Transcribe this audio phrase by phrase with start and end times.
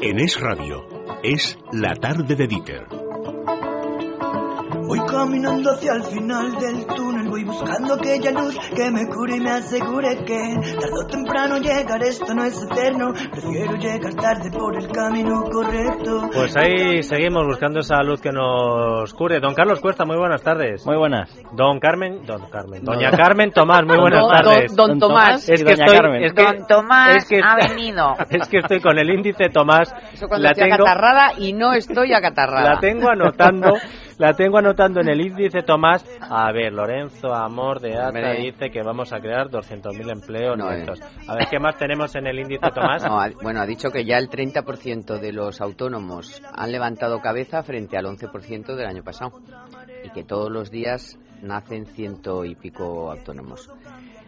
[0.00, 0.86] En Es Radio,
[1.24, 2.97] es la tarde de Dieter.
[4.88, 9.40] Voy caminando hacia el final del túnel, voy buscando aquella luz que me cure y
[9.40, 14.74] me asegure que tarde o temprano llegar, esto no es eterno, prefiero llegar tarde por
[14.82, 16.30] el camino correcto.
[16.32, 19.40] Pues ahí seguimos buscando esa luz que nos cure.
[19.40, 20.86] Don Carlos Cuesta, muy buenas tardes.
[20.86, 21.30] Muy buenas.
[21.52, 24.74] Don Carmen, don Carmen, doña Carmen Tomás, muy buenas Don- tardes.
[24.74, 25.48] Don, don Tomás.
[25.50, 26.24] Es que Doña estoy, Carmen.
[26.24, 28.14] es que, Don Tomás es que- ha venido.
[28.30, 29.94] es que estoy con el índice Tomás.
[30.14, 32.74] Eso cuando La estoy tengo, acatarrada y no estoy acatarrada.
[32.74, 33.74] la tengo anotando,
[34.18, 36.04] la tengo anotando en el índice Tomás.
[36.20, 40.78] A ver, Lorenzo Amor de Ata dice que vamos a crear 200.000 empleos No, eh.
[40.80, 41.00] netos.
[41.28, 43.04] A ver, ¿qué más tenemos en el índice Tomás?
[43.08, 47.62] No, ha- bueno, ha dicho que ya el 30% de los autónomos han levantado cabeza
[47.62, 49.40] frente al 11% del año pasado.
[50.04, 53.70] Y que todos los días nacen ciento y pico autónomos.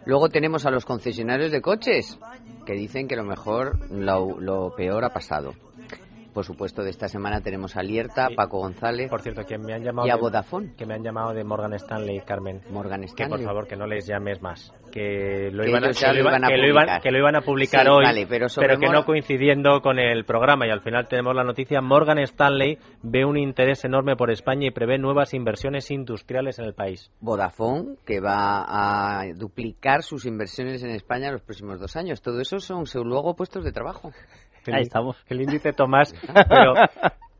[0.05, 2.17] Luego tenemos a los concesionarios de coches,
[2.65, 5.53] que dicen que lo mejor, lo, lo peor ha pasado.
[6.33, 8.35] Por supuesto, de esta semana tenemos a Lierta, Sí.
[8.35, 10.73] Paco González Por cierto, que me han llamado y a de- Vodafone.
[10.77, 12.61] que me han llamado de Morgan Stanley, Carmen.
[12.69, 13.37] Morgan Que Stanley.
[13.39, 14.73] por favor que no les llames más.
[14.91, 17.01] Que lo Que iban a, que lo iban- a que publicar.
[17.01, 20.25] que lo iban a publicar Sí, hoy, vale, pero que Mor- no coincidiendo con el
[20.25, 20.67] programa.
[20.67, 24.71] Y al final tenemos la noticia: Morgan Stanley ve un interés enorme por España y
[24.71, 27.11] prevé nuevas inversiones industriales en el país.
[27.21, 28.65] Vodafone, que va
[29.21, 32.21] a duplicar sus inversiones en España en los próximos dos años.
[32.21, 34.11] Todo eso son luego puestos de trabajo.
[34.67, 35.17] Ahí estamos.
[35.27, 36.13] El índice Tomás.
[36.49, 36.73] Pero,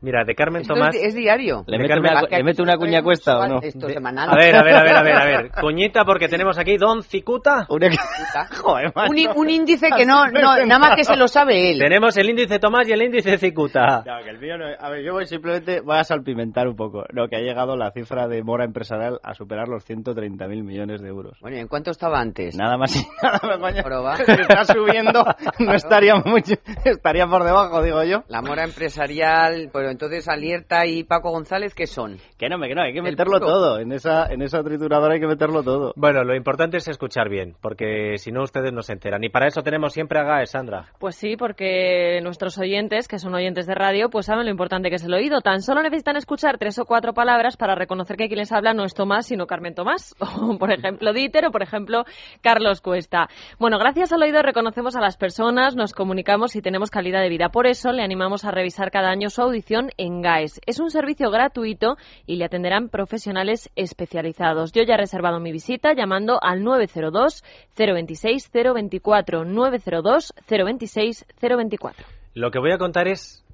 [0.02, 0.94] mira, de Carmen Esto Tomás.
[0.94, 1.64] es, es diario.
[1.66, 2.12] ¿Le De mete Carmen-
[2.60, 3.60] una, le cuña cuesta o no?
[3.62, 4.28] Esto De- semanal.
[4.30, 5.50] A ver, a ver, a ver, a ver, a ver.
[5.60, 7.66] Cuñita, porque tenemos aquí Don Cicuta.
[7.68, 8.48] Una- Puta.
[8.62, 9.12] Joder, macho.
[9.12, 11.78] Un, un índice que no, no, nada más que se lo sabe él.
[11.78, 14.02] Tenemos el índice Tomás y el índice Cicuta.
[14.04, 17.04] No, que el mío no A ver, yo voy simplemente voy a salpimentar un poco.
[17.12, 21.08] No, que ha llegado la cifra de mora empresarial a superar los 130.000 millones de
[21.08, 21.38] euros.
[21.40, 22.56] Bueno, ¿y en cuánto estaba antes?
[22.56, 24.18] Nada más y nada más.
[24.18, 25.24] Si está subiendo,
[25.58, 28.22] no estaría mucho, estaría por debajo, digo yo.
[28.28, 32.18] La mora empresarial, pero entonces Alierta y Paco González, ¿qué son?
[32.38, 33.78] Que no, que no, hay que meterlo todo.
[33.78, 35.92] En esa, en esa trituradora hay que meterlo todo.
[35.96, 39.22] Bueno, lo importante es escuchar bien, porque si no ustedes no se enteran.
[39.22, 40.86] Y para eso tenemos siempre a GAE, Sandra.
[40.98, 44.96] Pues sí, porque nuestros oyentes, que son oyentes de radio, pues saben lo importante que
[44.96, 45.40] es el oído.
[45.40, 48.84] Tan solo necesitan escuchar tres o cuatro palabras para reconocer que quien les habla no
[48.84, 50.14] es Tomás, sino Carmen Tomás.
[50.42, 52.04] O, por ejemplo, Dieter o, por ejemplo,
[52.40, 53.28] Carlos Cuesta.
[53.58, 57.50] Bueno, gracias al oído reconocemos a las personas, nos comunicamos y tenemos calidad de vida.
[57.50, 60.60] Por eso le animamos a revisar cada año su audición en GAES.
[60.66, 64.72] Es un servicio gratuito y le atenderán profesionales especializados.
[64.72, 67.44] Yo ya he reservado mi visita llamando al 902
[67.76, 72.06] 026 024 902 026 024.
[72.34, 73.44] Lo que voy a contar es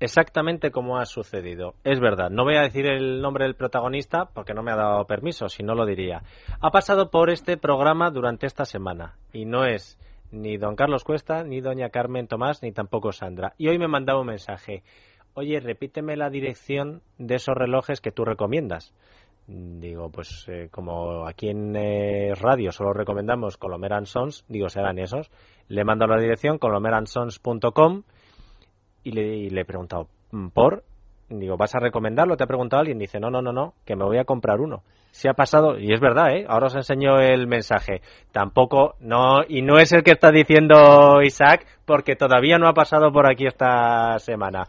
[0.00, 1.74] exactamente cómo ha sucedido.
[1.84, 5.04] Es verdad, no voy a decir el nombre del protagonista porque no me ha dado
[5.06, 6.22] permiso, si no lo diría.
[6.60, 9.98] Ha pasado por este programa durante esta semana y no es
[10.30, 13.54] ni don Carlos Cuesta, ni doña Carmen Tomás, ni tampoco Sandra.
[13.56, 14.82] Y hoy me mandaba un mensaje.
[15.34, 18.94] Oye, repíteme la dirección de esos relojes que tú recomiendas.
[19.46, 25.30] Digo, pues eh, como aquí en eh, radio solo recomendamos Colomer Sons, digo, serán esos.
[25.68, 28.02] Le he mandado la dirección colomeransons.com
[29.02, 30.84] y le, y le he preguntado, "Mm, ¿por?
[31.28, 32.36] Digo, ¿vas a recomendarlo?
[32.36, 32.98] ¿Te ha preguntado alguien?
[32.98, 34.82] Dice, no, no, no, no, que me voy a comprar uno.
[35.10, 36.44] Se ha pasado, y es verdad, ¿eh?
[36.48, 38.02] Ahora os enseño el mensaje.
[38.32, 43.12] Tampoco, no, y no es el que está diciendo Isaac, porque todavía no ha pasado
[43.12, 44.64] por aquí esta semana.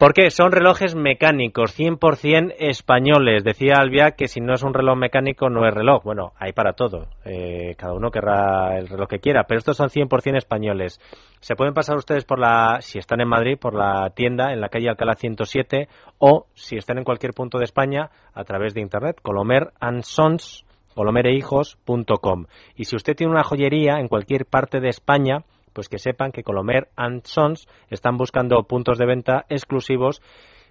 [0.00, 0.30] ¿Por qué?
[0.30, 3.44] Son relojes mecánicos, 100% españoles.
[3.44, 6.02] Decía Albia que si no es un reloj mecánico no es reloj.
[6.02, 7.08] Bueno, hay para todo.
[7.26, 10.98] Eh, cada uno querrá el reloj que quiera, pero estos son 100% españoles.
[11.40, 14.70] Se pueden pasar ustedes por la, si están en Madrid, por la tienda en la
[14.70, 19.20] calle Alcalá 107 o si están en cualquier punto de España a través de internet,
[19.20, 22.46] Colomer Sons, colomerehijos.com.
[22.74, 26.42] Y si usted tiene una joyería en cualquier parte de España, pues que sepan que
[26.42, 30.20] Colomer and Sons están buscando puntos de venta exclusivos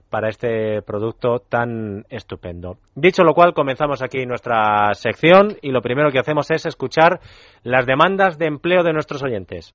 [0.10, 2.78] para este producto tan estupendo.
[2.96, 7.20] Dicho lo cual, comenzamos aquí nuestra sección y lo primero que hacemos es escuchar
[7.64, 9.72] las demandas de empleo de nuestros oyentes.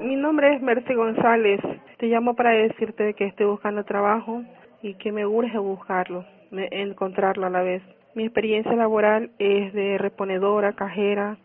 [0.00, 1.60] Mi nombre es Merce González.
[1.98, 4.42] Te llamo para decirte que estoy buscando trabajo
[4.80, 7.82] y que me urge buscarlo, encontrarlo a la vez.
[8.14, 11.36] Mi experiencia laboral es de reponedora, cajera,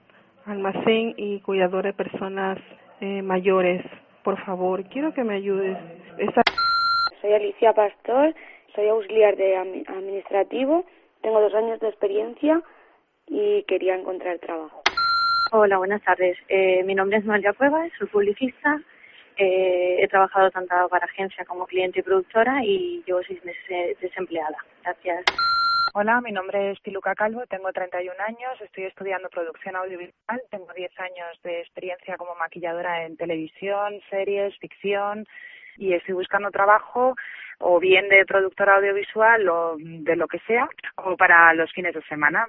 [0.46, 2.60] almacén y cuidadora de personas
[3.04, 3.84] eh, mayores.
[4.24, 5.78] Por favor, quiero que me ayudes.
[7.22, 8.34] Soy Alicia Pastor,
[8.74, 10.86] soy auxiliar de admi- administrativo,
[11.22, 12.62] tengo dos años de experiencia
[13.28, 14.82] y quería encontrar trabajo.
[15.52, 16.38] Hola, buenas tardes.
[16.48, 18.82] Eh, mi nombre es Noelia Cuevas, soy publicista.
[19.38, 23.98] Eh, he trabajado tanto para agencia como cliente y productora y llevo seis meses eh,
[24.00, 24.58] desempleada.
[24.84, 25.26] Gracias.
[25.96, 31.00] Hola, mi nombre es Piluca Calvo, tengo 31 años, estoy estudiando producción audiovisual, tengo 10
[31.00, 35.28] años de experiencia como maquilladora en televisión, series, ficción
[35.78, 37.14] y estoy buscando trabajo
[37.60, 42.02] o bien de productora audiovisual o de lo que sea, o para los fines de
[42.06, 42.48] semana.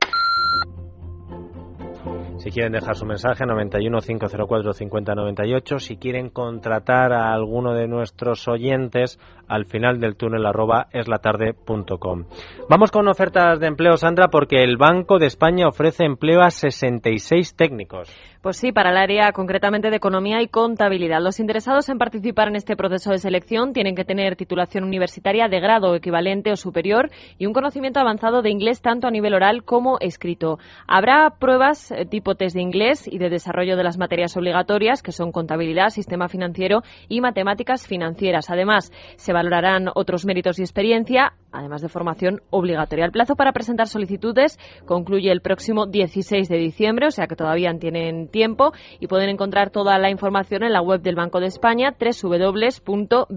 [2.44, 5.78] Si quieren dejar su mensaje, 91 504 5098.
[5.78, 9.18] Si quieren contratar a alguno de nuestros oyentes,
[9.48, 12.24] al final del túnel arroba eslatarde.com.
[12.68, 17.56] Vamos con ofertas de empleo, Sandra, porque el Banco de España ofrece empleo a 66
[17.56, 18.10] técnicos.
[18.44, 21.22] Pues sí, para el área concretamente de economía y contabilidad.
[21.22, 25.60] Los interesados en participar en este proceso de selección tienen que tener titulación universitaria de
[25.60, 29.98] grado equivalente o superior y un conocimiento avanzado de inglés tanto a nivel oral como
[29.98, 30.58] escrito.
[30.86, 35.12] Habrá pruebas eh, tipo test de inglés y de desarrollo de las materias obligatorias, que
[35.12, 38.50] son contabilidad, sistema financiero y matemáticas financieras.
[38.50, 43.04] Además, se valorarán otros méritos y experiencia, además de formación obligatoria.
[43.04, 47.72] El plazo para presentar solicitudes concluye el próximo 16 de diciembre, o sea que todavía
[47.78, 51.94] tienen tiempo y pueden encontrar toda la información en la web del Banco de España,
[51.98, 53.28] www.bde.es,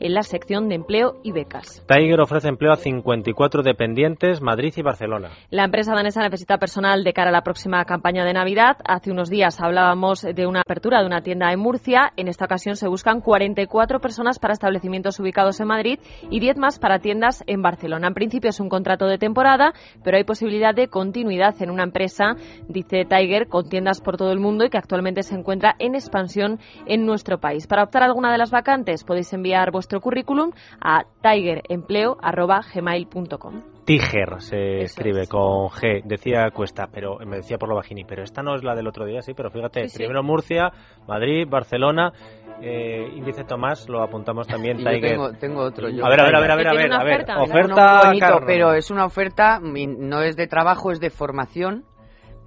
[0.00, 1.84] en la sección de empleo y becas.
[1.86, 5.30] Tiger ofrece empleo a 54 dependientes, Madrid y Barcelona.
[5.50, 8.76] La empresa danesa necesita personal de cara a la próxima campaña de Navidad.
[8.86, 12.12] Hace unos días hablábamos de una apertura de una tienda en Murcia.
[12.16, 15.98] En esta ocasión se buscan 44 personas para establecimientos ubicados en Madrid
[16.30, 18.08] y 10 más para tiendas en Barcelona.
[18.08, 19.72] En principio es un contrato de temporada,
[20.04, 22.34] pero hay posibilidad de continuidad en una empresa,
[22.68, 26.58] dice Tiger, con tiendas por todo el mundo y que actualmente se encuentra en expansión
[26.86, 27.66] en nuestro país.
[27.66, 30.50] Para optar a alguna de las vacantes podéis enviar vuestro currículum
[30.80, 33.78] a tigerempleo.gmail.com.
[33.88, 38.42] Tiger se escribe con G, decía Cuesta, pero me decía por lo bajini, pero esta
[38.42, 40.70] no es la del otro día, sí, pero fíjate, primero Murcia,
[41.06, 42.12] Madrid, Barcelona,
[42.60, 45.36] eh, índice Tomás, lo apuntamos también, Tiger.
[45.38, 45.88] tengo, otro.
[45.88, 48.72] a ver, a ver, a ver, a ver, a ver, a ver, oferta, bonito, pero
[48.74, 51.84] es una oferta, no es de trabajo, es de formación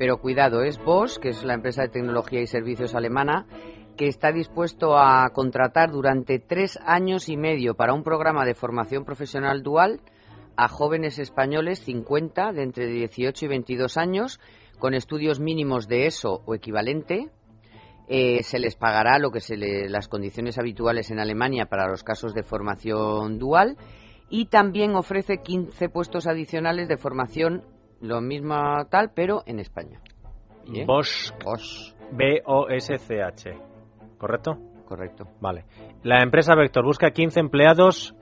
[0.02, 3.46] pero cuidado, es Bosch, que es la empresa de tecnología y servicios alemana,
[3.96, 9.06] que está dispuesto a contratar durante tres años y medio para un programa de formación
[9.06, 10.02] profesional dual
[10.56, 14.40] a jóvenes españoles 50 de entre 18 y 22 años
[14.80, 17.30] con estudios mínimos de ESO o equivalente.
[18.14, 22.04] Eh, se les pagará lo que se le, las condiciones habituales en Alemania para los
[22.04, 23.78] casos de formación dual
[24.30, 27.64] y también ofrece 15 puestos adicionales de formación
[28.02, 28.54] lo mismo
[28.90, 30.02] tal, pero en España.
[30.86, 31.32] Bosch.
[32.12, 33.52] B-O-S-C-H.
[34.18, 34.58] ¿Correcto?
[34.84, 35.30] Correcto.
[35.40, 35.64] Vale.
[36.04, 38.14] La empresa Vector busca 15 empleados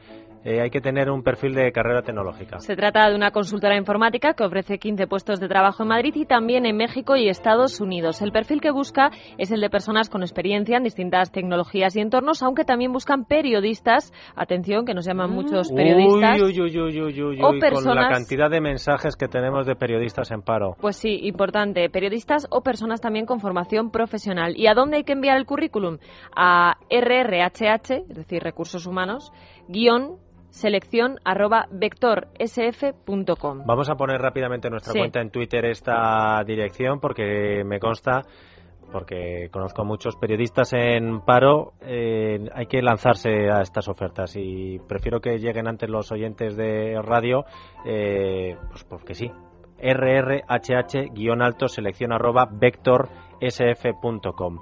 [0.44, 2.60] eh, hay que tener un perfil de carrera tecnológica.
[2.60, 6.26] Se trata de una consultora informática que ofrece 15 puestos de trabajo en Madrid y
[6.26, 8.22] también en México y Estados Unidos.
[8.22, 12.42] El perfil que busca es el de personas con experiencia en distintas tecnologías y entornos,
[12.42, 14.14] aunque también buscan periodistas.
[14.36, 16.42] Atención, que nos llaman muchos periodistas.
[16.42, 17.86] Uy, uy, uy, o personas...
[17.86, 20.76] Con la cantidad de mensajes que tenemos de periodistas en paro.
[20.80, 21.90] Pues sí, importante.
[21.90, 24.56] Periodistas o personas también con formación profesional.
[24.56, 25.98] ¿Y a dónde hay que enviar el currículum?
[26.36, 29.32] A RRHH, es decir, recursos humanos,
[29.68, 30.18] guion
[30.50, 33.64] selección arroba vectorsf.com.
[33.66, 38.24] Vamos a poner rápidamente en nuestra cuenta en Twitter esta dirección porque me consta
[38.92, 44.80] porque conozco a muchos periodistas en paro, eh, hay que lanzarse a estas ofertas y
[44.88, 47.46] prefiero que lleguen antes los oyentes de radio,
[47.86, 49.32] eh, pues porque sí.
[49.80, 54.62] rrhh-alto selección arroba vectorsf.com.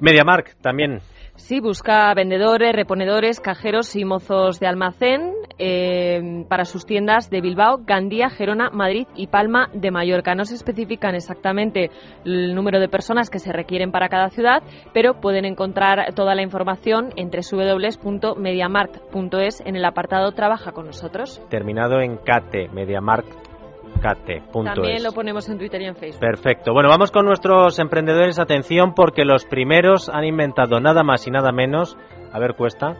[0.00, 1.00] MediaMark también
[1.36, 7.80] Sí, busca vendedores, reponedores, cajeros y mozos de almacén eh, para sus tiendas de Bilbao,
[7.84, 10.36] Gandía, Gerona, Madrid y Palma de Mallorca.
[10.36, 11.90] No se especifican exactamente
[12.24, 14.62] el número de personas que se requieren para cada ciudad,
[14.92, 21.42] pero pueden encontrar toda la información en www.mediamarkt.es en el apartado Trabaja con nosotros.
[21.50, 22.68] Terminado en CATE,
[24.52, 26.20] También lo ponemos en Twitter y en Facebook.
[26.20, 26.72] Perfecto.
[26.72, 28.38] Bueno, vamos con nuestros emprendedores.
[28.38, 31.96] Atención, porque los primeros han inventado nada más y nada menos.
[32.32, 32.96] A ver, cuesta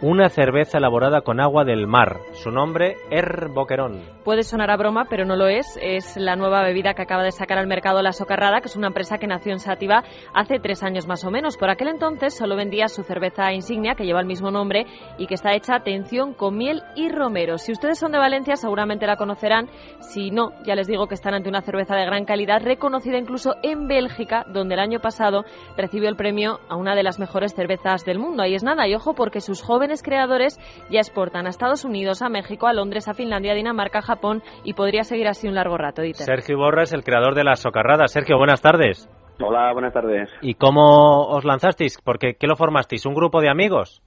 [0.00, 2.18] una cerveza elaborada con agua del mar.
[2.32, 4.02] Su nombre, Er Boquerón.
[4.24, 5.78] Puede sonar a broma, pero no lo es.
[5.80, 8.88] Es la nueva bebida que acaba de sacar al mercado La Socarrada, que es una
[8.88, 10.02] empresa que nació en Sativa
[10.34, 11.56] hace tres años más o menos.
[11.56, 14.86] Por aquel entonces solo vendía su cerveza insignia, que lleva el mismo nombre
[15.16, 17.58] y que está hecha, atención, con miel y romero.
[17.58, 19.68] Si ustedes son de Valencia, seguramente la conocerán.
[20.00, 23.54] Si no, ya les digo que están ante una cerveza de gran calidad, reconocida incluso
[23.62, 25.44] en Bélgica, donde el año pasado
[25.76, 28.42] recibió el premio a una de las mejores cervezas del mundo.
[28.42, 30.58] Ahí es nada, y ojo, porque sus jóvenes creadores
[30.90, 34.42] ya exportan a Estados Unidos, a México, a Londres, a Finlandia, a Dinamarca, a Japón
[34.64, 36.02] y podría seguir así un largo rato.
[36.12, 38.06] Sergio Borra es el creador de la socarrada.
[38.06, 39.08] Sergio, buenas tardes.
[39.40, 40.28] Hola, buenas tardes.
[40.42, 42.00] ¿Y cómo os lanzasteis?
[42.04, 43.04] Porque, ¿Qué lo formasteis?
[43.06, 44.02] ¿Un grupo de amigos?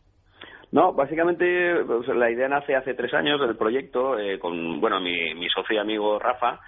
[0.72, 5.34] No, básicamente pues, la idea nace hace tres años del proyecto eh, con bueno mi,
[5.34, 6.60] mi socio y amigo Rafa,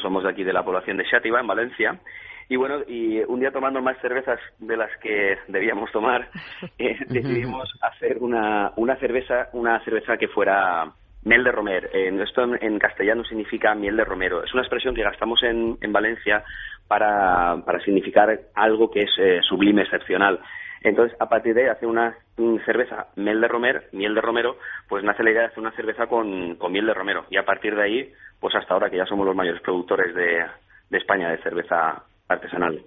[0.00, 2.00] somos de aquí de la población de Xátiva, en Valencia,
[2.48, 6.28] Y bueno, y un día tomando más cervezas de las que debíamos tomar,
[6.78, 10.92] eh, decidimos hacer una, una cerveza, una cerveza que fuera
[11.26, 11.90] Miel de Romer.
[11.92, 14.44] Eh, esto en, castellano significa miel de romero.
[14.44, 16.44] Es una expresión que gastamos en, en Valencia
[16.86, 20.38] para, para, significar algo que es eh, sublime, excepcional.
[20.82, 22.16] Entonces, a partir de ahí, hacer una
[22.64, 24.56] cerveza miel de romer, miel de romero,
[24.88, 27.24] pues nace la idea de hacer una cerveza con, con, miel de romero.
[27.28, 30.44] Y a partir de ahí, pues hasta ahora que ya somos los mayores productores de,
[30.90, 32.82] de España de cerveza artesanal.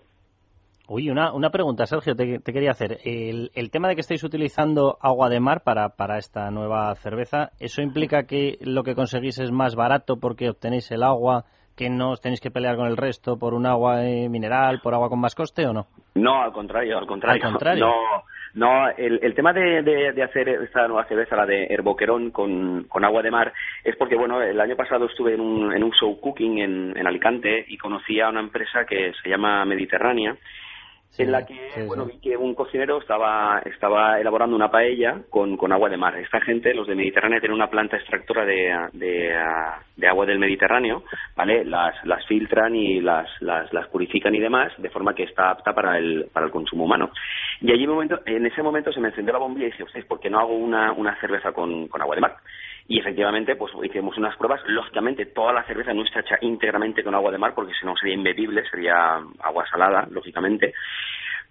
[0.87, 2.97] Uy, una, una pregunta, Sergio, te, quería hacer.
[3.03, 7.51] El, el, tema de que estáis utilizando agua de mar para, para esta nueva cerveza,
[7.59, 11.45] ¿eso implica que lo que conseguís es más barato porque obtenéis el agua,
[11.77, 14.95] que no os tenéis que pelear con el resto por un agua eh, mineral, por
[14.95, 15.85] agua con más coste o no?
[16.15, 17.45] No, al contrario, al contrario.
[17.45, 17.85] Al contrario.
[17.85, 17.93] No,
[18.53, 23.21] no, el, el tema de, de, hacer esta nueva cerveza, la de Herboquerón con, agua
[23.21, 23.53] de mar,
[23.83, 27.07] es porque, bueno, el año pasado estuve en un, en un show cooking en, en
[27.07, 30.35] Alicante y conocí a una empresa que se llama Mediterránea
[31.17, 35.71] en la que bueno vi que un cocinero estaba estaba elaborando una paella con, con
[35.71, 36.15] agua de mar.
[36.17, 39.35] Esta gente, los de Mediterráneo, tienen una planta extractora de, de,
[39.95, 41.03] de agua del Mediterráneo,
[41.35, 41.65] ¿vale?
[41.65, 45.73] Las, las filtran y las, las, las, purifican y demás, de forma que está apta
[45.73, 47.11] para el, para el consumo humano.
[47.61, 50.19] Y allí momento, en ese momento se me encendió la bombilla y dije, ustedes, ¿por
[50.19, 52.37] qué no hago una, una cerveza con, con agua de mar?
[52.89, 57.13] Y efectivamente pues hicimos unas pruebas lógicamente toda la cerveza no está hecha íntegramente con
[57.13, 60.73] agua de mar porque si no sería imbebible sería agua salada lógicamente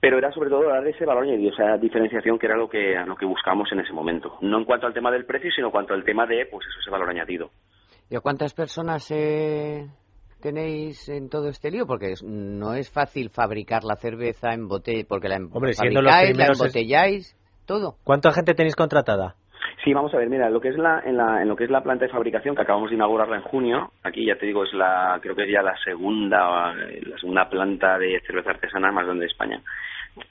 [0.01, 3.17] pero era sobre todo dar ese valor añadido, esa diferenciación que era lo que, lo
[3.17, 4.39] que buscábamos en ese momento.
[4.43, 6.79] No en cuanto al tema del precio, sino en cuanto al tema de, pues eso,
[6.81, 7.51] ese valor añadido.
[8.09, 9.89] ¿Y a cuántas personas eh,
[10.41, 11.85] tenéis en todo este lío?
[11.85, 17.37] Porque no es fácil fabricar la cerveza en botella, porque la, Hombre, fabricáis, la embotelláis,
[17.67, 17.97] todo.
[18.05, 19.35] ¿Cuánta gente tenéis contratada?
[19.85, 21.71] Sí, vamos a ver, mira, lo que es la, en, la, en lo que es
[21.71, 24.73] la planta de fabricación, que acabamos de inaugurarla en junio, aquí ya te digo, es
[24.73, 29.23] la, creo que es ya la segunda, la segunda planta de cerveza artesanal más grande
[29.23, 29.63] de España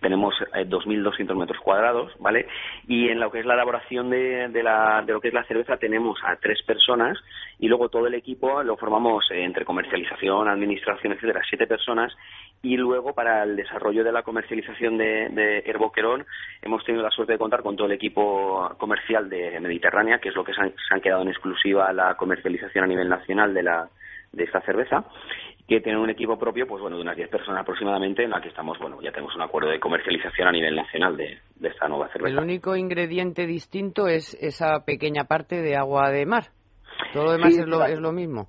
[0.02, 2.48] tenemos 2.200 eh, metros cuadrados, ¿vale?
[2.88, 5.46] Y en lo que es la elaboración de, de, la, de lo que es la
[5.46, 7.18] cerveza tenemos a tres personas
[7.60, 12.16] y luego todo el equipo lo formamos eh, entre comercialización, administración, etcétera, siete personas
[12.62, 16.26] y luego para el desarrollo de la comercialización de, de Herboquerón
[16.62, 20.36] hemos tenido la suerte de contar con todo el equipo comercial de Mediterránea, que es
[20.36, 23.64] lo que se han, se han quedado en exclusiva la comercialización a nivel nacional de
[23.64, 23.90] la
[24.32, 25.06] de esta cerveza
[25.68, 28.48] que tiene un equipo propio, pues bueno, de unas 10 personas aproximadamente, en la que
[28.48, 32.38] estamos, bueno, ya tenemos un acuerdo de comercialización a nivel nacional de, esta nueva cerveza.
[32.38, 36.46] El único ingrediente distinto es esa pequeña parte de agua de mar.
[37.14, 38.48] Todo lo demás es, lo, es lo mismo.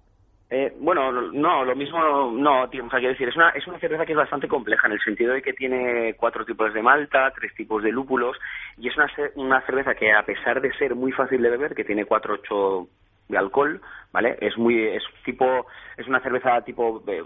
[0.50, 1.98] Eh, bueno, no, lo mismo
[2.30, 4.87] no, tío, o sea, quiero decir, es una, es una cerveza que es bastante compleja
[4.87, 8.34] en el sentido de que tiene cuatro tipos de malta, tres tipos de lúpulos
[8.78, 11.84] y es una, una cerveza que a pesar de ser muy fácil de beber, que
[11.84, 12.88] tiene cuatro ocho
[13.28, 13.82] de alcohol,
[14.12, 14.37] ¿vale?
[14.41, 17.23] Es muy es tipo es una cerveza tipo eh,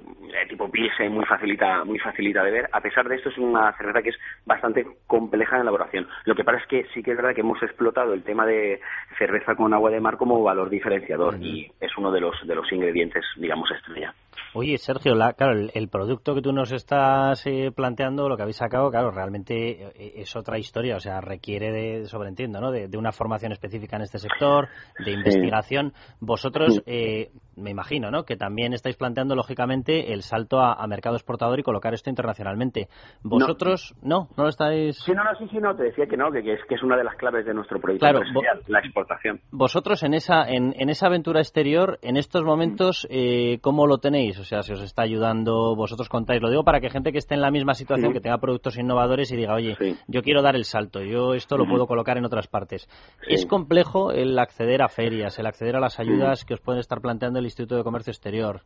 [0.49, 2.69] tipo pilsen muy facilita muy facilita de ver.
[2.73, 6.09] A pesar de esto es una cerveza que es bastante compleja en elaboración.
[6.25, 8.81] Lo que pasa es que sí que es verdad que hemos explotado el tema de
[9.19, 12.71] cerveza con agua de mar como valor diferenciador y es uno de los de los
[12.73, 14.15] ingredientes digamos estrella.
[14.55, 18.59] Oye, Sergio, la, claro, el, producto que tú nos estás eh, planteando, lo que habéis
[18.59, 22.71] sacado, claro, realmente eh, es otra historia, o sea, requiere de, sobreentiendo, ¿no?
[22.71, 24.69] De, una formación específica en este sector,
[25.03, 25.95] de investigación.
[26.21, 28.25] Vosotros, eh, me imagino, ¿no?
[28.25, 32.89] Que también estáis planteando, lógicamente, el salto a, mercado exportador y colocar esto internacionalmente.
[33.23, 34.29] ¿Vosotros no.
[34.37, 34.99] no, lo estáis...?
[34.99, 36.97] Sí, no, no, sí, sí, no, te decía que no, que, es, que es una
[36.97, 38.21] de las claves de nuestro proyecto claro,
[38.67, 39.41] la exportación.
[39.51, 44.39] Vosotros, en esa, en, en, esa aventura exterior, en estos momentos, eh, ¿cómo lo tenéis?
[44.39, 46.43] O sea, si os está ayudando, vosotros contáis.
[46.43, 49.31] Lo digo para que gente que esté en la misma situación, que tenga productos innovadores
[49.33, 49.77] y diga, oye,
[50.09, 52.89] yo quiero dar el salto, yo esto lo puedo colocar en otras partes.
[53.27, 57.01] ¿Es complejo el acceder a ferias, el acceder a las ayudas que os pueden estar
[57.01, 58.63] planteando el Instituto de Comercio Exterior?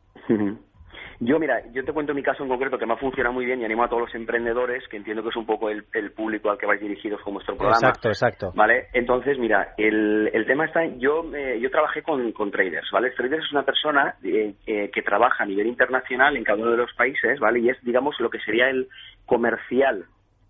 [1.18, 3.60] Yo, mira, yo te cuento mi caso en concreto que me ha funcionado muy bien
[3.60, 6.58] y animo a todos los emprendedores, que entiendo que es un poco el, público al
[6.58, 7.78] que vais dirigidos con vuestro programa.
[7.78, 8.52] Exacto, exacto.
[8.54, 8.88] ¿Vale?
[8.92, 13.12] Entonces, mira, el, el tema está, yo, eh, yo trabajé con, con traders, ¿vale?
[13.12, 16.76] Traders es una persona eh, eh, que trabaja a nivel internacional en cada uno de
[16.76, 17.60] los países, ¿vale?
[17.60, 18.88] Y es, digamos, lo que sería el
[19.24, 20.04] comercial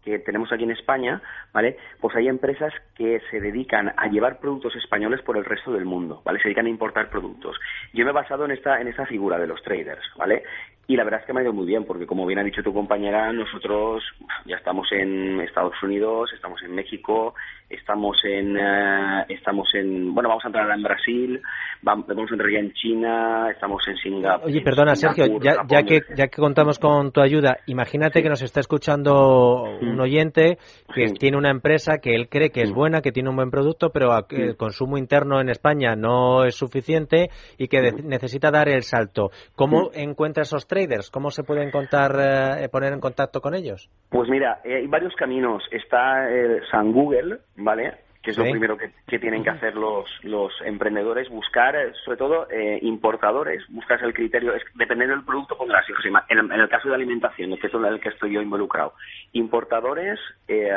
[0.06, 1.20] que tenemos aquí en España,
[1.52, 1.76] ¿vale?
[2.00, 6.22] Pues hay empresas que se dedican a llevar productos españoles por el resto del mundo,
[6.24, 6.38] ¿vale?
[6.38, 7.58] Se dedican a importar productos.
[7.92, 10.44] Yo me he basado en esta, en esta figura de los traders, ¿vale?
[10.88, 12.62] Y la verdad es que me ha ido muy bien, porque como bien ha dicho
[12.62, 14.04] tu compañera, nosotros
[14.44, 17.34] ya estamos en Estados Unidos, estamos en México,
[17.68, 21.42] estamos en, eh, estamos en, bueno, vamos a entrar en Brasil,
[21.82, 24.46] vamos, a entrar ya en China, estamos en Singapur.
[24.46, 28.42] Oye, perdona, Sergio, ya, ya, que, ya que contamos con tu ayuda, imagínate que nos
[28.42, 30.58] está escuchando un oyente
[30.94, 33.90] que tiene una empresa que él cree que es buena, que tiene un buen producto,
[33.90, 39.30] pero el consumo interno en España no es suficiente y que necesita dar el salto.
[39.56, 41.10] ¿Cómo encuentra esos traders?
[41.10, 43.88] ¿Cómo se pueden contar, eh, poner en contacto con ellos?
[44.10, 45.62] Pues mira, eh, hay varios caminos.
[45.70, 47.94] Está el San Google, ¿vale?
[48.22, 52.50] que es lo primero que, tienen que hacer los, los emprendedores, buscar, eh, sobre todo,
[52.50, 55.86] eh, importadores, buscas el criterio, es, dependiendo del producto, pondrás,
[56.28, 58.94] en, en el caso de alimentación, que es el que estoy yo involucrado,
[59.32, 60.18] importadores
[60.48, 60.68] eh,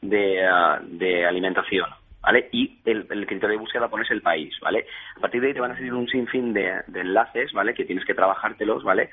[0.00, 0.48] de,
[0.90, 1.88] de alimentación,
[2.22, 2.48] ¿vale?
[2.52, 4.86] Y el, criterio de búsqueda pones el país, ¿vale?
[5.16, 7.74] A partir de ahí te van a salir un sinfín de, de enlaces, ¿vale?
[7.74, 9.10] Que tienes que trabajártelos, ¿vale?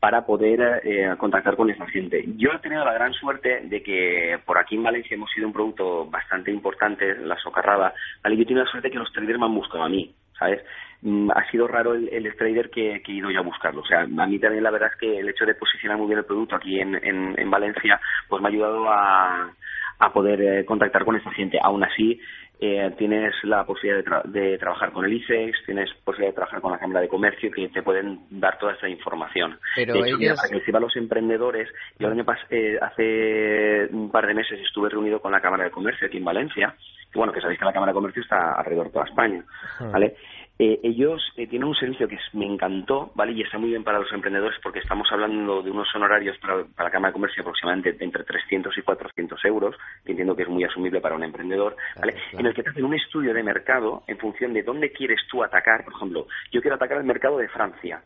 [0.00, 2.24] Para poder eh, contactar con esa gente.
[2.36, 5.52] Yo he tenido la gran suerte de que por aquí en Valencia hemos sido un
[5.52, 8.36] producto bastante importante, la socarrada, ¿vale?
[8.36, 10.62] Yo he tenido la suerte de que los traders me han buscado a mí, ¿sabes?
[11.02, 13.80] Mm, ha sido raro el, trader que, he ido yo a buscarlo.
[13.80, 16.18] O sea, a mí también la verdad es que el hecho de posicionar muy bien
[16.18, 19.52] el producto aquí en, en, Valencia, pues me ha ayudado a,
[19.98, 21.58] a poder eh, contactar con esa gente.
[21.62, 22.20] Aún así,
[22.60, 26.78] eh, tienes la posibilidad de, trabajar con el ICEX, tienes posibilidad de trabajar con la
[26.78, 29.58] Cámara de Comercio que te pueden dar toda esa información.
[29.76, 34.26] Pero de hecho, para que a los emprendedores, yo el año eh, hace un par
[34.26, 36.74] de meses estuve reunido con la Cámara de Comercio aquí en Valencia,
[37.12, 39.44] que bueno, que sabéis que la Cámara de Comercio está alrededor de toda España,
[39.92, 40.16] ¿vale?
[40.58, 43.32] Eh, ellos eh, tienen un servicio que me encantó, ¿vale?
[43.32, 46.90] Y está muy bien para los emprendedores porque estamos hablando de unos honorarios para, la
[46.90, 51.00] Cámara de Comercio aproximadamente entre 300 y 400 euros, que entiendo que es muy asumible
[51.00, 52.16] para un emprendedor, ¿vale?
[52.32, 55.44] En el que te hacen un estudio de mercado en función de dónde quieres tú
[55.44, 55.84] atacar.
[55.84, 58.02] Por ejemplo, yo quiero atacar el mercado de Francia.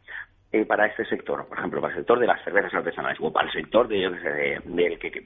[0.55, 3.47] Eh, para este sector, por ejemplo, para el sector de las cervezas artesanales o para
[3.47, 5.25] el sector de, del que,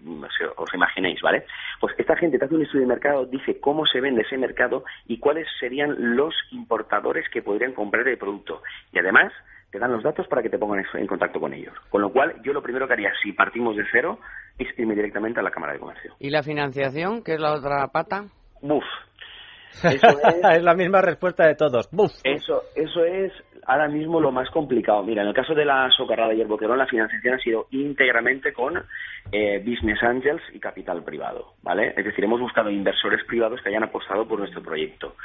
[0.57, 1.45] os imaginéis, ¿vale?
[1.81, 4.85] Pues esta gente te hace un estudio de mercado, dice cómo se vende ese mercado
[5.07, 8.63] y cuáles serían los importadores que podrían comprar el producto.
[8.93, 9.33] Y además
[9.73, 11.75] te dan los datos para que te pongan en contacto con ellos.
[11.91, 14.21] Con lo cual, yo lo primero que haría, si partimos de cero,
[14.57, 16.15] es irme directamente a la Cámara de Comercio.
[16.21, 18.27] ¿Y la financiación, que es la otra pata?
[18.63, 18.85] Buf,
[19.83, 20.63] es...
[20.63, 21.89] la misma respuesta de todos.
[21.91, 22.13] ¡Buf!
[22.25, 23.33] Eso, eso es
[23.67, 25.03] ahora mismo lo más complicado.
[25.03, 28.53] Mira, en el caso de la socarrada y el boquerón, la financiación ha sido íntegramente
[28.53, 28.83] con
[29.33, 31.93] eh, business angels y capital privado, ¿vale?
[31.97, 35.17] Es decir, hemos buscado inversores privados que hayan apostado por nuestro proyecto.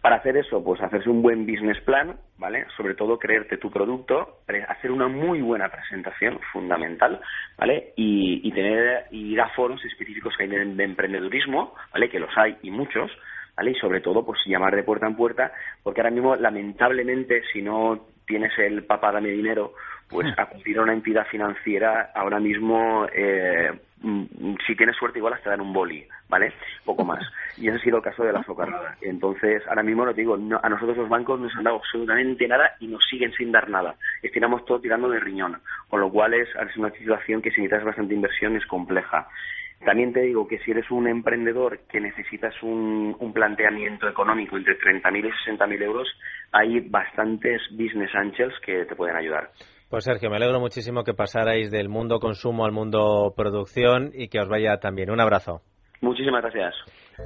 [0.00, 2.66] Para hacer eso, pues hacerse un buen business plan, ¿vale?
[2.76, 7.20] Sobre todo creerte tu producto, hacer una muy buena presentación, fundamental,
[7.56, 7.94] ¿vale?
[7.96, 12.10] Y, tener, ir a foros específicos que hay de, de emprendedurismo, ¿vale?
[12.10, 13.10] Que los hay y muchos,
[13.56, 13.72] ¿vale?
[13.72, 18.06] Y sobre todo, pues llamar de puerta en puerta, porque ahora mismo, lamentablemente, si no
[18.26, 19.74] tienes el papá dame dinero,
[20.08, 20.40] pues hmm.
[20.40, 25.60] acudir a una entidad financiera ahora mismo, eh, mm, si tienes suerte, igual hasta dan
[25.60, 26.52] un boli, ¿vale?
[26.84, 27.24] Poco más.
[27.56, 28.96] Y ese ha sido el caso de la socarrada.
[29.00, 32.86] Entonces, ahora mismo, lo digo, a nosotros los bancos nos han dado absolutamente nada y
[32.86, 33.96] nos siguen sin dar nada.
[34.22, 37.84] Estiramos todo tirando de riñón, con lo cual es, es una situación que si necesitas
[37.84, 39.28] bastante inversión es compleja.
[39.84, 45.26] También te digo que si eres un emprendedor que necesitas un, planteamiento económico entre 30.000
[45.26, 46.08] y 60.000 euros,
[46.52, 49.50] hay bastantes business angels que te pueden ayudar.
[49.90, 54.40] Pues Sergio, me alegro muchísimo que pasarais del mundo consumo al mundo producción y que
[54.40, 55.10] os vaya también.
[55.10, 55.62] Un abrazo.
[56.00, 56.74] Muchísimas gracias.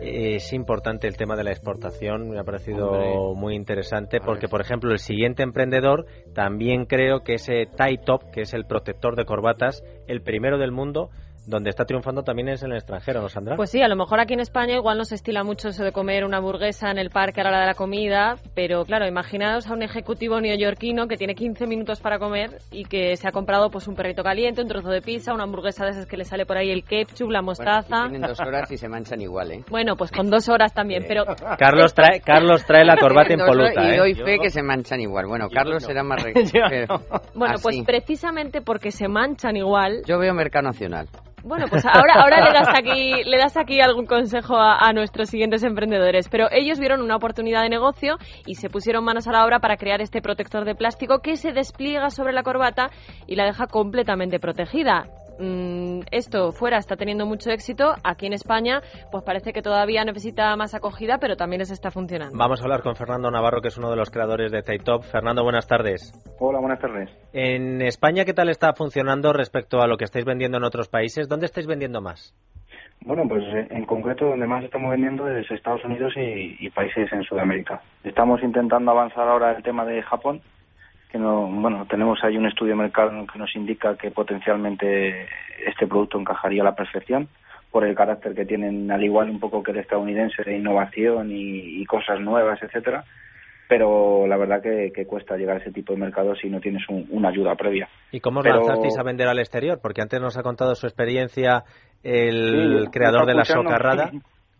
[0.01, 4.93] Es importante el tema de la exportación, me ha parecido muy interesante porque, por ejemplo,
[4.93, 9.83] el siguiente emprendedor también creo que ese tie top, que es el protector de corbatas,
[10.07, 11.11] el primero del mundo,
[11.49, 13.57] donde está triunfando también es en el extranjero, ¿no, Sandra?
[13.57, 15.93] Pues sí, a lo mejor aquí en España igual no se estila mucho eso de
[15.93, 19.67] comer una hamburguesa en el parque a la hora de la comida, pero claro, imaginaos
[19.67, 23.71] a un ejecutivo neoyorquino que tiene 15 minutos para comer y que se ha comprado
[23.71, 26.45] pues un perrito caliente, un trozo de pizza, una hamburguesa de esas que le sale
[26.45, 28.09] por ahí el ketchup, la mostaza.
[28.09, 29.65] tienen dos horas y se manchan igual, ¿eh?
[29.71, 31.25] Bueno, pues con dos horas también, pero...
[31.59, 34.25] Carlos trae, Carlos trae la corbata impoluta, Y doy ¿eh?
[34.25, 35.27] fe que se manchan igual.
[35.27, 36.25] Bueno, Carlos será más...
[37.35, 40.03] Bueno, pues precisamente porque se manchan igual...
[40.07, 41.09] Yo veo Mercado Nacional.
[41.45, 45.63] Bueno, pues ahora, ahora le, das aquí, le das aquí algún consejo a, nuestros siguientes
[45.63, 46.29] emprendedores.
[46.29, 49.77] Pero ellos vieron una oportunidad de negocio y se pusieron manos a la obra para
[49.77, 52.91] crear este protector de plástico que se despliega sobre la corbata
[53.27, 55.07] y la deja completamente protegida.
[55.39, 60.55] Mm, esto fuera está teniendo mucho éxito, aquí en España pues parece que todavía necesita
[60.57, 62.37] más acogida, pero también les está funcionando.
[62.37, 65.03] Vamos a hablar con Fernando Navarro, que es uno de los creadores de Top.
[65.03, 66.13] Fernando, buenas tardes.
[66.39, 67.11] Hola, buenas tardes.
[67.33, 71.29] En España, ¿qué tal está funcionando respecto a lo que estáis vendiendo en otros países?
[71.29, 72.35] ¿Dónde estáis vendiendo más?
[73.01, 77.23] Bueno, pues eh, en concreto donde más estamos vendiendo es Estados Unidos y países en
[77.23, 77.81] Sudamérica.
[78.05, 80.43] Estamos intentando avanzar ahora el tema de Japón,
[81.11, 85.27] que no, bueno, tenemos ahí un estudio de mercado que nos indica que potencialmente
[85.67, 87.29] este producto encajaría a la perfección
[87.71, 91.85] por el carácter que tienen, al igual un poco que el estadounidense, de innovación y,
[91.87, 93.05] cosas nuevas, etcétera.
[93.69, 97.29] Pero la verdad que, cuesta llegar a ese tipo de mercado si no tienes una
[97.29, 97.87] ayuda previa.
[98.11, 99.79] ¿Y cómo os lanzasteis a vender al exterior?
[99.83, 101.65] Porque antes nos ha contado su experiencia
[102.03, 104.11] el creador de la socarrada.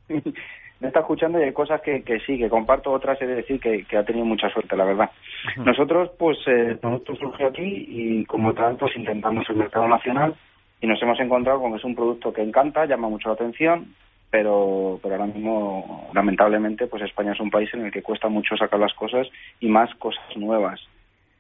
[0.81, 3.61] me está escuchando y hay cosas que, que sí, que comparto, otras he de decir
[3.61, 5.11] que, que ha tenido mucha suerte, la verdad.
[5.57, 10.35] Nosotros, pues, eh, el producto surgió aquí y como tal, pues intentamos el mercado nacional
[10.81, 13.95] y nos hemos encontrado con que es un producto que encanta, llama mucho la atención,
[14.31, 18.57] pero, pero ahora mismo, lamentablemente, pues España es un país en el que cuesta mucho
[18.57, 19.27] sacar las cosas
[19.59, 20.81] y más cosas nuevas.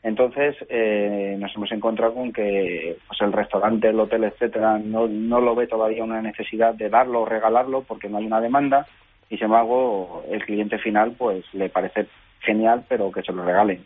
[0.02, 5.40] Entonces eh, nos hemos encontrado con que pues el restaurante, el hotel, etcétera, no, no
[5.40, 8.86] lo ve todavía una necesidad de darlo o regalarlo porque no hay una demanda
[9.30, 12.06] y sin embargo el cliente final pues le parece
[12.40, 13.84] genial pero que se lo regalen.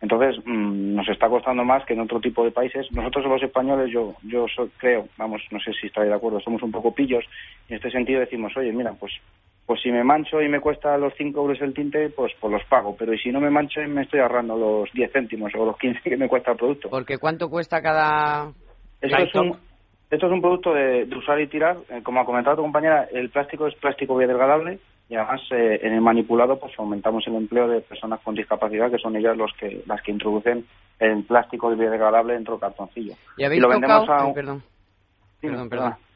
[0.00, 2.90] Entonces mm, nos está costando más que en otro tipo de países.
[2.92, 6.62] Nosotros los españoles, yo yo so- creo, vamos, no sé si estáis de acuerdo, somos
[6.62, 7.24] un poco pillos
[7.68, 9.12] y en este sentido decimos, oye, mira, pues
[9.66, 12.64] pues si me mancho y me cuesta los 5 euros el tinte, pues pues los
[12.64, 12.96] pago.
[12.98, 16.00] Pero y si no me mancho me estoy ahorrando los 10 céntimos o los 15
[16.02, 16.88] que me cuesta el producto.
[16.90, 18.52] Porque ¿cuánto cuesta cada...?
[19.00, 19.56] Esto es un,
[20.10, 21.76] esto es un producto de, de usar y tirar.
[21.90, 25.92] Eh, como ha comentado tu compañera, el plástico es plástico biodegradable y además eh, en
[25.94, 29.82] el manipulado pues aumentamos el empleo de personas con discapacidad que son ellas los que
[29.86, 30.64] las que introducen
[30.98, 33.14] el plástico biodegradable dentro del cartoncillo.
[33.36, 34.18] ¿Y habéis lo vendemos tocado?
[34.18, 34.62] a Ay, un- perdón.
[35.42, 35.90] Dime, Perdón, perdona.
[35.90, 36.06] perdón.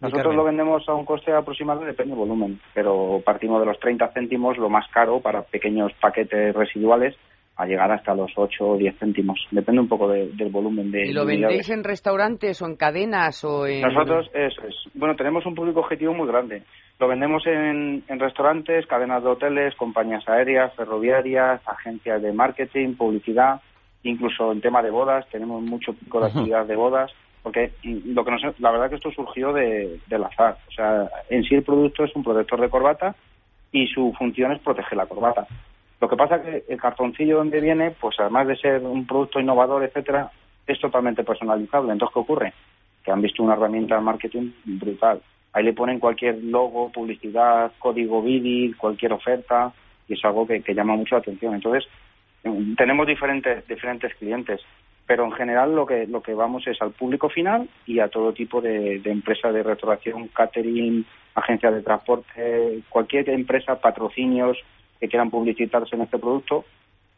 [0.00, 4.08] Nosotros lo vendemos a un coste aproximado, depende del volumen, pero partimos de los 30
[4.08, 7.14] céntimos, lo más caro para pequeños paquetes residuales,
[7.56, 9.38] a llegar hasta los 8 o 10 céntimos.
[9.50, 13.44] Depende un poco de- del volumen de ¿Y lo vendéis en restaurantes o en cadenas
[13.44, 13.82] o en...?
[13.82, 14.74] Nosotros, eso es.
[14.94, 16.62] Bueno, tenemos un público objetivo muy grande.
[16.98, 23.60] Lo vendemos en, en restaurantes, cadenas de hoteles, compañías aéreas, ferroviarias, agencias de marketing, publicidad,
[24.02, 25.26] incluso en tema de bodas.
[25.30, 27.10] Tenemos mucho pico de actividad de bodas,
[27.42, 30.56] porque lo que nos, la verdad que esto surgió de, del azar.
[30.68, 33.14] O sea, en sí el producto es un protector de corbata
[33.72, 35.46] y su función es proteger la corbata.
[36.02, 39.84] Lo que pasa que el cartoncillo donde viene, pues además de ser un producto innovador,
[39.84, 40.32] etcétera,
[40.66, 41.92] es totalmente personalizable.
[41.92, 42.52] Entonces, ¿qué ocurre?
[43.04, 45.22] Que han visto una herramienta de marketing brutal.
[45.52, 49.72] Ahí le ponen cualquier logo, publicidad, código BIDI, cualquier oferta,
[50.08, 51.54] y es algo que, que llama mucho la atención.
[51.54, 51.88] Entonces,
[52.42, 54.60] mm, tenemos diferentes, diferentes clientes,
[55.06, 58.32] pero en general lo que, lo que vamos es al público final y a todo
[58.32, 64.58] tipo de, de empresas de restauración, catering, agencias de transporte, cualquier empresa, patrocinios
[65.02, 66.64] que quieran publicitarse en este producto,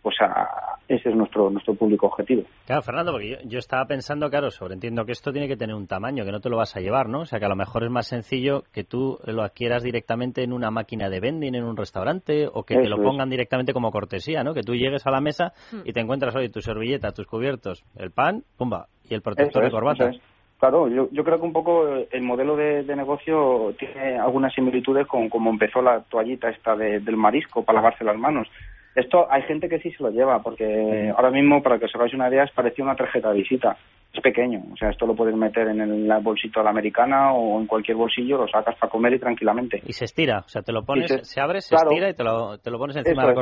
[0.00, 2.44] pues a- ese es nuestro, nuestro público objetivo.
[2.66, 5.86] Claro, Fernando, porque yo, yo estaba pensando, claro, sobreentiendo que esto tiene que tener un
[5.86, 7.20] tamaño, que no te lo vas a llevar, ¿no?
[7.20, 10.52] O sea, que a lo mejor es más sencillo que tú lo adquieras directamente en
[10.54, 13.02] una máquina de vending, en un restaurante, o que te lo es.
[13.02, 14.54] pongan directamente como cortesía, ¿no?
[14.54, 15.52] Que tú llegues a la mesa
[15.84, 19.70] y te encuentras, oye, tu servilleta, tus cubiertos, el pan, pumba, y el protector Eso
[19.70, 20.08] de corbata.
[20.10, 20.16] es.
[20.64, 24.50] Claro, yo, yo creo que un poco eh, el modelo de, de negocio tiene algunas
[24.54, 28.48] similitudes con cómo empezó la toallita esta de- del marisco para lavarse las manos.
[28.94, 32.14] Esto hay gente que sí se lo lleva, porque ahora mismo, para que os hagáis
[32.14, 33.76] una idea, es parecía una tarjeta de visita.
[34.10, 37.60] Es pequeño, o sea, esto lo puedes meter en el bolsito de la americana o
[37.60, 39.82] en cualquier bolsillo, lo sacas para comer y tranquilamente.
[39.84, 41.90] Y se estira, o sea, te lo pones, se- se, abre, se claro.
[41.90, 43.34] estira y te lo, te lo pones encima de la es.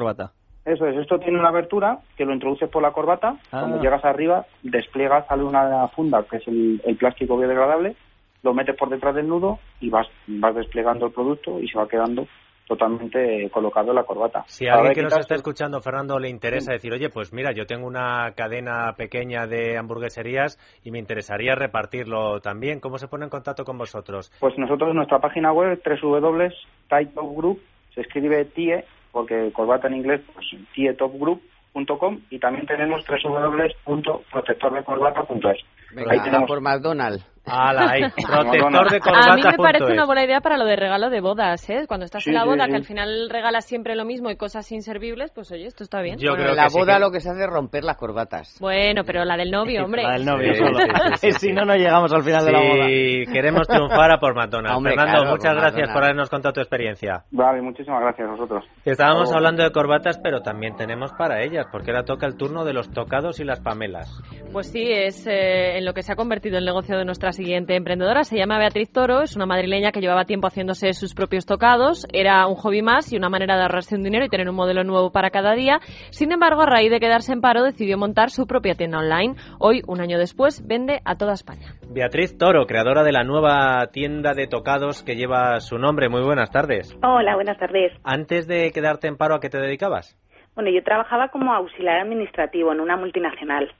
[0.64, 3.60] Eso es, esto tiene una abertura que lo introduces por la corbata, Ah.
[3.60, 7.96] cuando llegas arriba, despliegas, sale una funda que es el, el plástico biodegradable,
[8.42, 11.88] lo metes por detrás del nudo y vas, vas desplegando el producto y se va
[11.88, 12.26] quedando
[12.68, 14.44] totalmente colocado en la corbata.
[14.46, 17.66] Si A alguien que nos está escuchando, Fernando, le interesa decir, oye, pues mira, yo
[17.66, 23.30] tengo una cadena pequeña de hamburgueserías y me interesaría repartirlo también, ¿cómo se pone en
[23.30, 24.32] contacto con vosotros?
[24.40, 27.60] Pues nosotros en nuestra página web, www.tietopgroup,
[27.94, 35.58] se escribe TIE, porque corbata en inglés, pues tietopgroup.com y también tenemos www.protectordecorbata.es.
[35.94, 37.26] Venga, Ahí a tenemos por McDonald's.
[37.44, 38.02] ¡Hala, ahí!
[38.24, 41.68] Protector de A mí me parece una buena idea para lo de regalo de bodas,
[41.70, 41.86] ¿eh?
[41.88, 42.70] Cuando estás Sí, en la boda, sí.
[42.70, 46.18] que al final regalas siempre lo mismo y cosas inservibles, pues oye, esto está bien.
[46.18, 47.82] Yo Bueno, creo en la que sí boda que- lo que se hace es romper
[47.82, 48.56] las corbatas.
[48.60, 50.04] Bueno, pero la del novio, hombre.
[50.04, 50.78] La del novio Sí, solo.
[50.78, 52.86] sí, sí, sí, si no, no llegamos al final de la boda.
[52.86, 54.76] Si queremos triunfar a por McDonald's.
[54.76, 55.92] Hombre, Fernando, claro, muchas por gracias McDonald's.
[55.94, 57.24] por habernos contado tu experiencia.
[57.32, 58.64] Vale, muchísimas gracias a vosotros.
[58.84, 59.36] Estábamos Oh.
[59.36, 62.88] hablando de corbatas, pero también tenemos para ellas, porque ahora toca el turno de los
[62.92, 64.08] tocados y las pamelas.
[64.52, 67.74] Pues sí, es eh, en lo que se ha convertido el negocio de nuestra siguiente
[67.74, 68.22] emprendedora.
[68.22, 72.06] Se llama Beatriz Toro, es una madrileña que llevaba tiempo haciéndose sus propios tocados.
[72.12, 74.84] Era un hobby más y una manera de ahorrarse un dinero y tener un modelo
[74.84, 75.80] nuevo para cada día.
[76.10, 79.34] Sin embargo, a raíz de quedarse en paro, decidió montar su propia tienda online.
[79.58, 81.74] Hoy, un año después, vende a toda España.
[81.90, 86.08] Beatriz Toro, creadora de la nueva tienda de tocados que lleva su nombre.
[86.08, 86.96] Muy buenas tardes.
[87.02, 87.92] Hola, buenas tardes.
[88.04, 90.16] Antes de quedarte en paro, ¿a qué te dedicabas?
[90.54, 93.72] Bueno, yo trabajaba como auxiliar administrativo en una multinacional.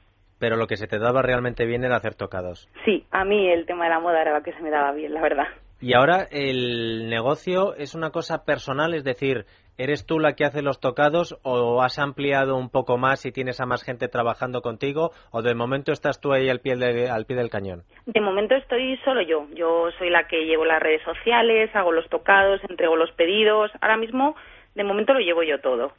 [0.42, 2.68] Pero lo que se te daba realmente bien era hacer tocados.
[2.84, 5.14] Sí, a mí el tema de la moda era lo que se me daba bien,
[5.14, 5.44] la verdad.
[5.80, 9.44] Y ahora el negocio es una cosa personal, es decir,
[9.78, 13.60] ¿eres tú la que hace los tocados o has ampliado un poco más y tienes
[13.60, 17.24] a más gente trabajando contigo o de momento estás tú ahí al pie, de- al
[17.24, 17.84] pie del cañón?
[18.06, 19.46] De momento estoy solo yo.
[19.54, 23.70] Yo soy la que llevo las redes sociales, hago los tocados, entrego los pedidos.
[23.80, 24.34] Ahora mismo,
[24.74, 25.92] de momento lo llevo yo todo.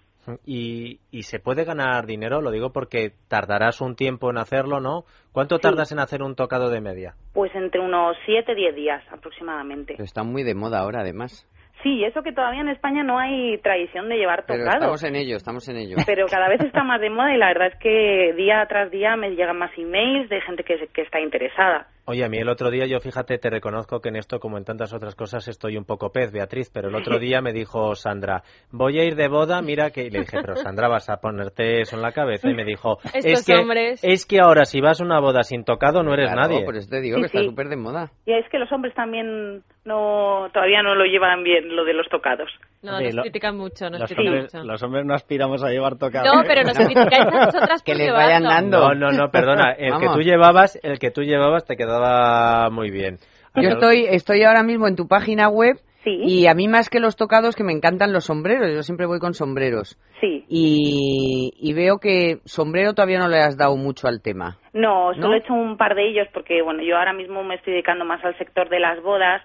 [0.46, 5.04] Y, y se puede ganar dinero, lo digo porque tardarás un tiempo en hacerlo, ¿no?
[5.32, 7.16] ¿Cuánto tardas en hacer un tocado de media?
[7.34, 9.94] Pues entre unos 7, 10 días aproximadamente.
[9.94, 11.48] Pero está muy de moda ahora, además.
[11.84, 14.76] Sí, eso que todavía en España no hay tradición de llevar Pero tocados.
[14.84, 15.98] estamos en ello, estamos en ello.
[16.06, 19.18] Pero cada vez está más de moda y la verdad es que día tras día
[19.18, 21.88] me llegan más emails de gente que, que está interesada.
[22.06, 24.66] Oye, a mí el otro día, yo fíjate, te reconozco que en esto, como en
[24.66, 28.44] tantas otras cosas, estoy un poco pez, Beatriz, pero el otro día me dijo Sandra,
[28.72, 30.04] voy a ir de boda, mira que...
[30.04, 32.50] Y le dije, pero Sandra, vas a ponerte eso en la cabeza.
[32.50, 34.04] Y me dijo, es Estos que, hombres.
[34.04, 36.66] es que ahora si vas a una boda sin tocado no eres Claro, nadie.
[36.66, 38.12] por eso te digo Sí, que está súper de moda.
[38.26, 42.08] Y es que los hombres también no todavía no lo llevan bien lo de los
[42.10, 42.50] tocados.
[42.82, 44.66] No, Sí, nos lo- critican mucho, nos Los critican hombres, mucho.
[44.66, 46.26] los hombres no aspiramos a llevar tocado.
[46.34, 48.80] No, pero nos criticáis a nosotras Que por les vayan dando.
[48.90, 52.92] No, no, no, perdona, el que tú llevabas, el que tú llevabas te quedaba muy
[52.92, 53.18] bien.
[53.56, 56.20] Yo estoy, estoy ahora mismo en tu página web Sí.
[56.26, 58.74] y a mí más que los tocados que me encantan los sombreros.
[58.74, 59.98] Yo siempre voy con sombreros.
[60.20, 60.44] Sí.
[60.50, 64.58] Y, y veo que sombrero todavía no le has dado mucho al tema.
[64.74, 65.34] No, solo ¿No?
[65.36, 68.22] he hecho un par de ellos porque, bueno, yo ahora mismo me estoy dedicando más
[68.26, 69.44] al sector de las bodas,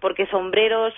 [0.00, 0.92] porque sombreros,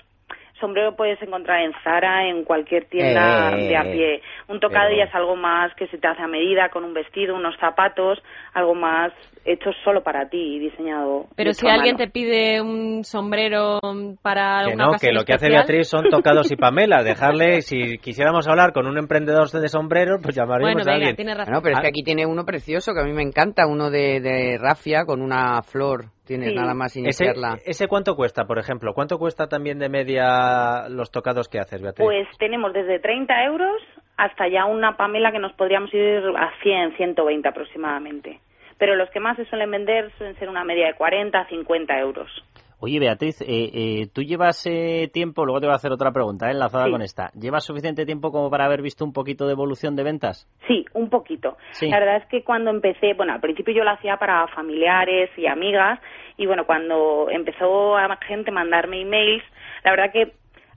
[0.60, 4.22] sombrero puedes encontrar en Zara, en cualquier tienda Eh, de a pie.
[4.48, 6.94] Un tocado pero- ya es algo más que se te hace a medida, con un
[6.94, 8.22] vestido, unos zapatos,
[8.54, 9.12] algo más
[9.44, 11.26] hecho solo para ti, diseñado.
[11.36, 13.78] Pero si a alguien te pide un sombrero
[14.22, 17.02] para Que una no, ocasión que lo que hace Beatriz son tocados y Pamela.
[17.02, 21.16] Dejarle, si quisiéramos hablar con un emprendedor de sombreros, pues llamaríamos Bueno, a venga, alguien.
[21.16, 21.54] tienes razón.
[21.54, 21.90] No, pero es que Ah.
[21.90, 25.62] aquí tiene uno precioso que a mí me encanta, uno de, de rafia con una
[25.62, 26.06] flor.
[26.24, 26.54] Tienes Sí.
[26.54, 27.56] nada más Ese, iniciarla.
[27.66, 28.92] ¿Ese cuánto cuesta, por ejemplo?
[28.94, 32.04] ¿Cuánto cuesta también de media los tocados que haces, Beatriz?
[32.06, 33.82] Pues tenemos desde 30 euros
[34.16, 38.38] hasta ya una Pamela que nos podríamos ir a 100, 120 aproximadamente.
[38.78, 42.30] Pero los que más se suelen vender suelen ser una media de 40, 50 euros.
[42.84, 46.48] Oye, Beatriz, eh, eh, tú llevas eh, tiempo, luego te voy a hacer otra pregunta
[46.48, 46.90] eh, enlazada Sí.
[46.90, 47.30] con esta.
[47.40, 50.48] ¿Llevas suficiente tiempo como para haber visto un poquito de evolución de ventas?
[50.66, 51.56] Sí, un poquito.
[51.70, 51.88] Sí.
[51.88, 55.46] La verdad es que cuando empecé, bueno, al principio yo lo hacía para familiares y
[55.46, 56.00] amigas
[56.36, 59.44] y bueno, cuando empezó a gente a mandarme emails,
[59.84, 60.32] la verdad que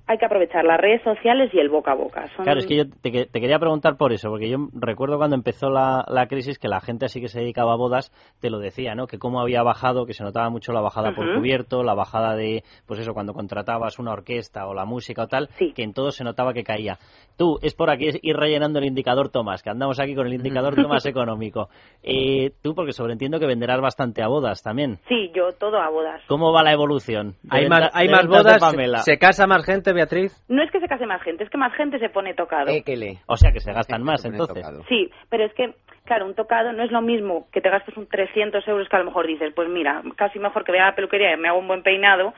[0.08, 2.28] hay que aprovechar las redes sociales y el boca a boca.
[2.36, 5.18] Son- Claro, es que yo te, que- te quería preguntar por eso, porque yo recuerdo
[5.18, 8.50] cuando empezó la, la crisis que la gente así que se dedicaba a bodas te
[8.50, 9.08] lo decía, ¿no?
[9.08, 12.64] Que cómo había bajado, que se notaba mucho la bajada por cubierto, la bajada de,
[12.86, 16.24] pues eso, cuando contratabas una orquesta o la música o tal, que en todo se
[16.24, 16.98] notaba que caía.
[17.38, 20.76] Tú, es por aquí ir rellenando el indicador Tomás, que andamos aquí con el indicador
[20.90, 21.70] Tomás económico.
[22.04, 25.00] Eh, tú, porque sobreentiendo que venderás bastante a bodas también.
[25.08, 26.22] Sí, yo todo a bodas.
[26.28, 27.36] ¿Cómo va la evolución?
[27.50, 28.60] ¿Hay venta- más, hay más bodas?
[28.60, 29.00] Pamela?
[29.00, 30.32] ¿Se casa más gente, Beatriz?
[30.48, 32.72] No es que se case más gente, es que más gente se pone tocado.
[33.28, 34.64] O sea que se gastan más, entonces.
[34.88, 35.74] Sí, pero es que,
[36.06, 39.00] claro, un tocado no es lo mismo que te gastes un 300 euros que a
[39.00, 41.60] lo mejor dices, pues mira, casi mejor que vaya a la peluquería y me hago
[41.60, 42.34] un buen peinado,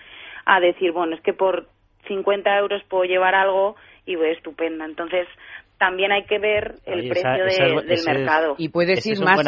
[0.46, 1.68] a decir, bueno, es que por
[2.08, 4.86] 50 euros puedo llevar algo y voy estupenda.
[4.86, 5.28] Entonces,
[5.78, 8.56] también hay que ver el Oye, precio esa- de- esa es- del ese mercado.
[8.58, 9.40] y puedes ir más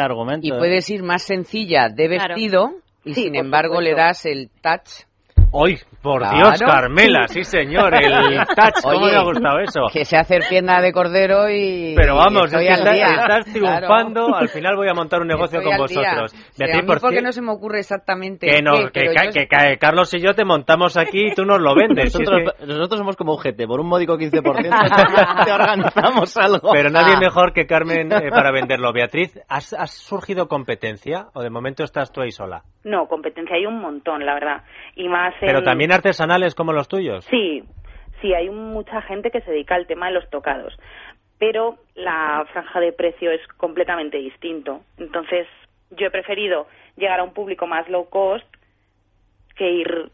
[0.42, 0.58] y ¿eh?
[0.58, 2.34] puedes ir más sencilla de Claro.
[2.34, 2.70] vestido
[3.04, 5.06] y Sí, sin embargo le das el touch
[5.52, 6.36] ¡Hoy, por Claro.
[6.36, 7.26] Dios, Carmela!
[7.28, 8.12] Sí, señor, el
[8.56, 9.80] touch, ¿cómo Oye, me ha gustado eso?
[9.92, 12.94] que se hace pierna de cordero y Pero vamos, y estoy es que al estás,
[12.94, 13.06] día.
[13.22, 14.26] estás triunfando.
[14.26, 14.36] Claro.
[14.36, 16.34] Al final voy a montar un negocio Estoy con vosotros.
[16.56, 19.30] Beatriz, por porque no se me ocurre exactamente que, no, qué, que, pero ca- yo-
[19.32, 22.06] que ca- Carlos y yo te montamos aquí y tú nos lo vendes.
[22.14, 24.40] Es Nosotros, nosotros somos como un GT, por un módico 15%
[25.44, 26.70] te organizamos algo.
[26.72, 28.92] Pero nadie mejor que Carmen eh, para venderlo.
[28.92, 32.62] Beatriz, ¿has, has surgido competencia o de momento estás tú ahí sola?
[32.84, 34.62] No, competencia hay un montón, la verdad.
[34.96, 35.46] Y más en...
[35.48, 37.24] Pero también artesanales como los tuyos.
[37.26, 37.62] Sí,
[38.20, 40.76] sí, hay mucha gente que se dedica al tema de los tocados,
[41.38, 44.80] pero la franja de precio es completamente distinto.
[44.98, 45.46] Entonces,
[45.90, 48.46] yo he preferido llegar a un público más low cost
[49.56, 50.10] que ir...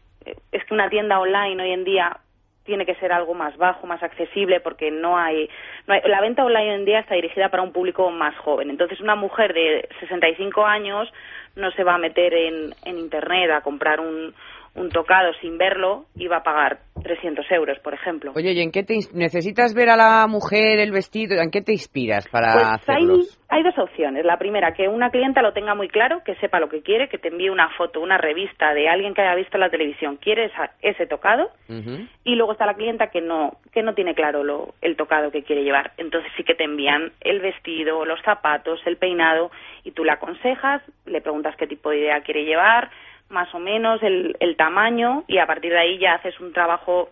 [0.51, 2.17] Es que una tienda online hoy en día
[2.65, 5.49] tiene que ser algo más bajo, más accesible, porque no hay,
[5.87, 8.69] no hay- La venta online hoy en día está dirigida para un público más joven.
[8.69, 11.09] Entonces, una mujer de 65 años
[11.55, 14.33] no se va a meter en, en Internet a comprar un,
[14.77, 18.31] un tocado sin verlo va a pagar 300 euros, por ejemplo.
[18.35, 21.41] Oye, ¿y en qué te necesitas ver a la mujer el vestido?
[21.41, 23.39] ¿En qué te inspiras para Pues hay, hacerlos?
[23.49, 24.25] hay dos opciones.
[24.25, 27.17] La primera, que una clienta lo tenga muy claro, que sepa lo que quiere, que
[27.17, 30.71] te envíe una foto, una revista de alguien que haya visto la televisión, quiere esa-
[30.81, 31.49] ese tocado,
[32.23, 35.43] y luego está la clienta que no que no tiene claro lo, el tocado que
[35.43, 35.91] quiere llevar.
[35.97, 39.51] Entonces sí que te envían el vestido, los zapatos, el peinado,
[39.83, 42.89] y tú le aconsejas, le preguntas qué tipo de idea quiere llevar,
[43.29, 47.09] más o menos el, el tamaño, y a partir de ahí ya haces un trabajo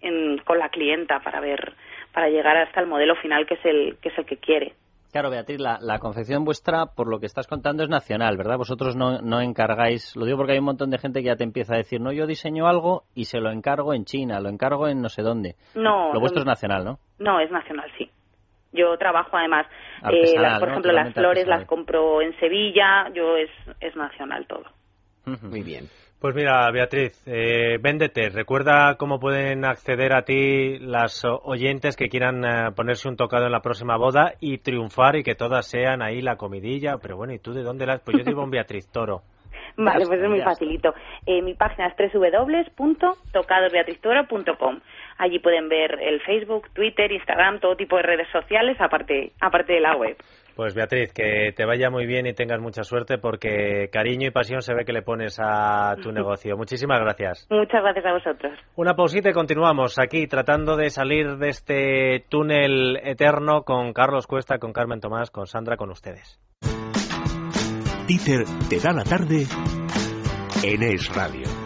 [0.00, 1.74] en- con la clienta para ver
[2.12, 4.74] para llegar hasta el modelo final que es el que es el que quiere.
[5.12, 8.56] Claro, Beatriz, la, la, confección vuestra, por lo que estás contando, es nacional, ¿verdad?
[8.56, 11.44] Vosotros no, no, encargáis, lo digo porque hay un montón de gente que ya te
[11.44, 14.88] empieza a decir, no, yo diseño algo y se lo encargo en China, lo encargo
[14.88, 15.56] en no sé dónde.
[15.74, 16.14] No.
[16.14, 16.98] Lo vuestro es nacional, ¿no?
[17.18, 18.10] No, es nacional, sí.
[18.72, 19.66] Yo trabajo además,
[20.10, 24.64] eh, las, por ejemplo, las flores las compro en Sevilla, yo es, es nacional todo.
[25.24, 25.88] Muy bien.
[26.22, 28.28] Pues mira, Beatriz, eh, véndete.
[28.28, 33.52] Recuerda cómo pueden acceder a ti las oyentes que quieran eh, ponerse un tocado en
[33.52, 36.98] la próxima boda y triunfar y que todas sean ahí la comidilla.
[37.02, 38.02] Pero bueno, ¿y tú de dónde las?
[38.02, 39.22] Pues yo digo en Beatriz Toro.
[39.76, 40.94] Vale, pues es muy facilito.
[41.26, 44.80] Eh, mi página es www.tocadosbeatriztoro.com.
[45.18, 49.80] Allí pueden ver el Facebook, Twitter, Instagram, todo tipo de redes sociales, aparte, aparte de
[49.80, 50.16] la web.
[50.54, 54.60] Pues Beatriz, que te vaya muy bien y tengas mucha suerte porque cariño y pasión
[54.60, 56.56] se ve que le pones a tu negocio.
[56.56, 57.46] Muchísimas gracias.
[57.50, 58.58] Muchas gracias a vosotros.
[58.76, 64.58] Una pausita y continuamos aquí tratando de salir de este túnel eterno con Carlos Cuesta,
[64.58, 66.38] con Carmen Tomás, con Sandra, con ustedes.
[68.06, 69.46] Dieter te da la tarde
[70.64, 71.61] en Es Radio.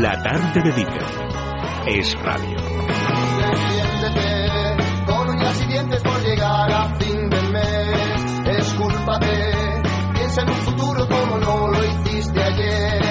[0.00, 1.02] La tarde de Dieter
[1.86, 2.56] es radio.
[5.06, 8.58] Con uñas y dientes por llegar a fin del mes.
[8.58, 9.52] Escúlpate,
[10.14, 13.03] piensa en un futuro como no lo hiciste ayer.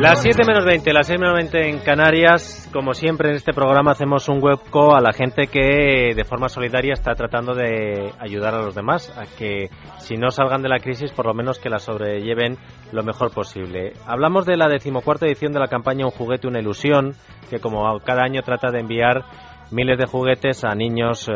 [0.00, 2.66] Las 7 menos 20, las 6 menos 20 en Canarias.
[2.72, 6.94] Como siempre en este programa hacemos un webco a la gente que de forma solidaria
[6.94, 9.68] está tratando de ayudar a los demás a que
[9.98, 12.56] si no salgan de la crisis por lo menos que la sobrelleven
[12.92, 13.92] lo mejor posible.
[14.06, 17.14] Hablamos de la decimocuarta edición de la campaña Un juguete, una ilusión,
[17.50, 19.24] que como cada año trata de enviar
[19.70, 21.32] miles de juguetes a niños eh,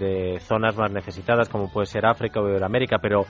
[0.00, 3.24] de zonas más necesitadas como puede ser África o Iberoamérica, pero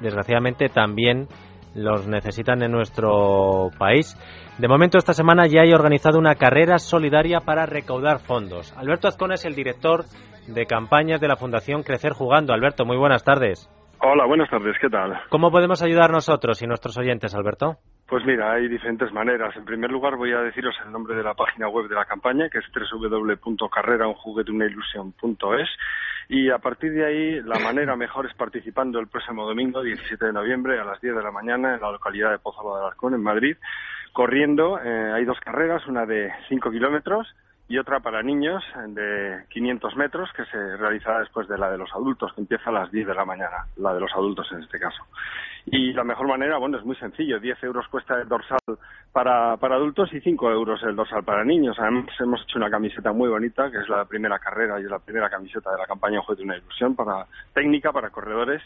[0.00, 1.28] desgraciadamente también
[1.74, 4.16] los necesitan en nuestro país.
[4.58, 8.76] De momento, esta semana ya hay organizado una carrera solidaria para recaudar fondos.
[8.76, 10.04] Alberto Azcona es el director
[10.46, 12.52] de campañas de la Fundación Crecer Jugando.
[12.52, 13.68] Alberto, muy buenas tardes.
[14.02, 15.20] Hola, buenas tardes, ¿qué tal?
[15.28, 17.76] ¿Cómo podemos ayudar nosotros y nuestros oyentes, Alberto?
[18.08, 19.54] Pues mira, hay diferentes maneras.
[19.56, 22.48] En primer lugar, voy a deciros el nombre de la página web de la campaña,
[22.48, 25.68] que es www.carreraunjuguetuneilusión.es
[26.32, 30.32] y a partir de ahí, la manera mejor es participando el próximo domingo, 17 de
[30.32, 33.22] noviembre, a las 10 de la mañana, en la localidad de Pozo de Alarcón, en
[33.22, 33.56] Madrid,
[34.12, 34.78] corriendo.
[34.78, 37.26] Eh, hay dos carreras, una de 5 kilómetros
[37.70, 41.88] y otra para niños de 500 metros, que se realizará después de la de los
[41.92, 44.80] adultos, que empieza a las 10 de la mañana, la de los adultos en este
[44.80, 45.04] caso.
[45.66, 47.38] Y la mejor manera, bueno, es muy sencillo.
[47.38, 48.58] 10 euros cuesta el dorsal
[49.12, 51.78] para, para adultos y 5 euros el dorsal para niños.
[51.78, 54.98] Además, hemos hecho una camiseta muy bonita, que es la primera carrera y es la
[54.98, 58.62] primera camiseta de la campaña Juez de una Ilusión, para técnica, para corredores.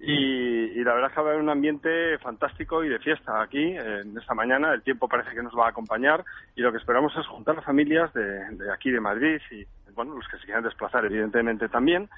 [0.00, 3.76] Y, la verdad es que va a haber un ambiente fantástico y de fiesta aquí
[3.76, 4.72] en esta mañana.
[4.72, 7.62] El tiempo parece que nos va a acompañar y lo que esperamos es juntar a
[7.62, 12.08] familias de, de aquí de Madrid y, bueno, los que se quieran desplazar, evidentemente también,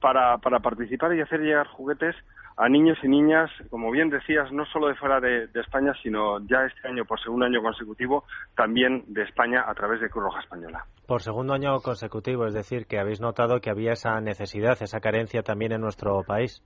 [0.00, 2.16] para, para participar y hacer llegar juguetes
[2.56, 6.64] a niños y niñas, como bien decías, no solo de fuera de, España, sino ya
[6.64, 8.24] este año, por segundo año consecutivo,
[8.56, 10.84] también de España a través de Cruz Roja Española.
[11.06, 15.42] Por segundo año consecutivo, es decir, que habéis notado que había esa necesidad, esa carencia
[15.42, 16.62] también en nuestro país.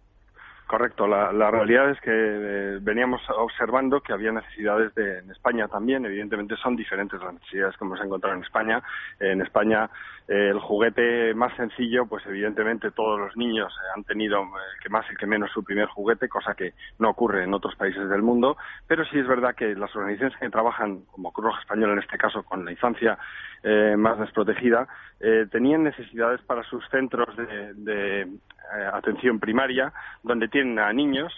[0.71, 6.07] Correcto, la, realidad es que eh, veníamos observando que había necesidades de, en España también,
[6.07, 8.81] evidentemente son diferentes las necesidades que hemos encontrado en España.
[9.19, 9.91] En España
[10.29, 14.45] eh, el juguete más sencillo, pues evidentemente todos los niños han tenido
[14.81, 18.09] que más y que menos su primer juguete, cosa que no ocurre en otros países
[18.09, 18.57] del mundo,
[18.87, 22.17] pero sí es verdad que las organizaciones que trabajan, como Cruz Roja Española en este
[22.17, 23.19] caso, con la infancia
[23.65, 24.87] eh, más desprotegida,
[25.51, 28.27] tenían necesidades para sus centros de
[28.73, 31.33] eh, atención primaria, donde tienen a niños,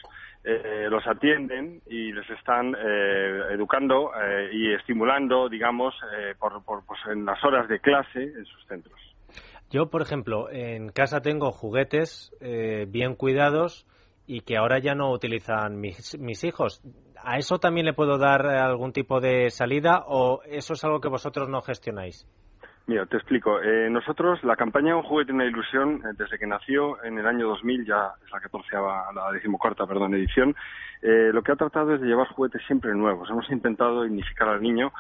[0.45, 4.11] eh, los atienden y les están eh, educando
[4.53, 5.95] y estimulando, digamos,
[6.39, 8.99] por, pues en las horas de clase en sus centros.
[9.71, 12.31] Yo, por ejemplo, en casa tengo juguetes
[12.89, 13.87] bien cuidados
[14.27, 16.83] y que ahora ya no utilizan mis, mis hijos.
[17.25, 21.09] ¿A eso también le puedo dar algún tipo de salida o eso es algo que
[21.09, 22.27] vosotros no gestionáis?
[22.87, 23.61] Mira, te explico.
[23.63, 27.47] Eh, nosotros, la campaña Un juguete, una ilusión, eh, desde que nació en el año
[27.47, 30.57] 2000, ya es la catorceava, la decimocuarta, perdón, edición,
[31.01, 33.31] eh, lo que ha tratado es de llevar juguetes siempre nuevos.
[33.31, 34.93] Hemos intentado dignificar al niño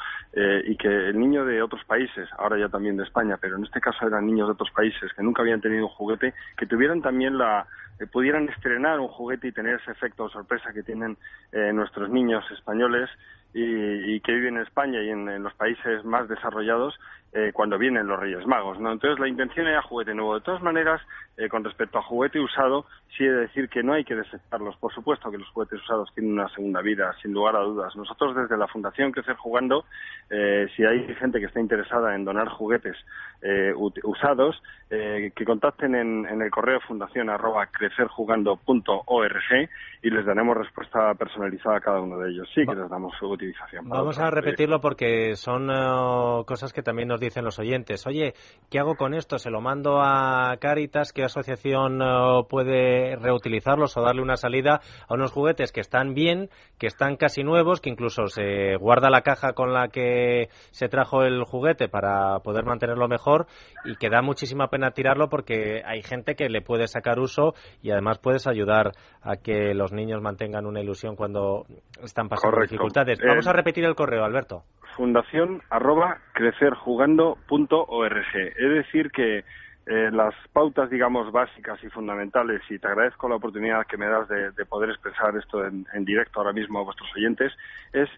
[0.64, 3.80] y que el niño de otros países, ahora ya también de España, pero en este
[3.80, 7.36] caso eran niños de otros países que nunca habían tenido un juguete, que tuvieran también
[7.36, 7.66] la,
[8.00, 11.16] eh, pudieran estrenar un juguete y tener ese efecto de sorpresa que tienen
[11.52, 13.08] eh, nuestros niños españoles
[13.54, 16.98] y, y, que viven en España y en los países más desarrollados
[17.32, 18.92] eh, cuando vienen los Reyes Magos, ¿no?
[18.92, 20.34] Entonces la intención era juguete nuevo.
[20.34, 21.00] De todas maneras,
[21.36, 24.76] eh, con respecto a juguete usado, sí he de decir que no hay que desecharlos.
[24.76, 27.96] Por supuesto que los juguetes usados tienen una segunda vida, sin lugar a dudas.
[27.96, 29.84] Nosotros desde la Fundación Crecer Jugando,
[30.30, 32.96] eh, si hay gente que está interesada en donar juguetes
[33.42, 33.72] eh,
[34.04, 39.70] usados, eh, que contacten en, en, el correo fundación arroba crecerjugando.org
[40.02, 42.48] y les daremos respuesta personalizada a cada uno de ellos.
[42.54, 43.88] Sí que les damos su utilización.
[43.88, 48.06] Vamos a repetirlo porque son uh, cosas que también nos dicen los oyentes.
[48.06, 48.34] Oye,
[48.70, 49.38] ¿qué hago con esto?
[49.38, 51.12] ¿Se lo mando a Caritas?
[51.12, 56.50] ¿Qué asociación uh, puede reutilizarlos o darle una salida a unos juguetes que están bien,
[56.78, 61.22] que están casi nuevos, que incluso se guarda la caja con la que se trajo
[61.22, 63.46] el juguete para poder mantenerlo mejor
[63.84, 67.90] y que da muchísima pena tirarlo porque hay gente que le puede sacar uso y
[67.90, 68.92] además puedes ayudar
[69.22, 71.64] a que los niños mantengan una ilusión cuando
[72.02, 72.72] están pasando Correcto.
[72.74, 73.18] dificultades.
[73.26, 74.64] Vamos Eh, a repetir el correo, Alberto.
[74.96, 78.34] Fundación arroba crecerjugando.org.
[78.34, 79.44] Es decir que
[79.86, 84.28] eh, las pautas, digamos, básicas y fundamentales, y te agradezco la oportunidad que me das
[84.28, 87.52] de, de poder expresar esto en, en directo ahora mismo a vuestros oyentes,
[87.92, 88.08] es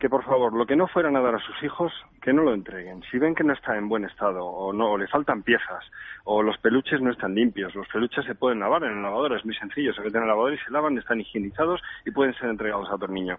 [0.00, 1.92] que por favor, lo que no fueran a dar a sus hijos,
[2.22, 3.02] que no lo entreguen.
[3.10, 5.84] Si ven que no está en buen estado, o no, o le faltan piezas,
[6.24, 9.44] o los peluches no están limpios, los peluches se pueden lavar en el lavador, es
[9.44, 12.48] muy sencillo, se meten en el lavador y se lavan, están higienizados y pueden ser
[12.48, 13.36] entregados a otro niño.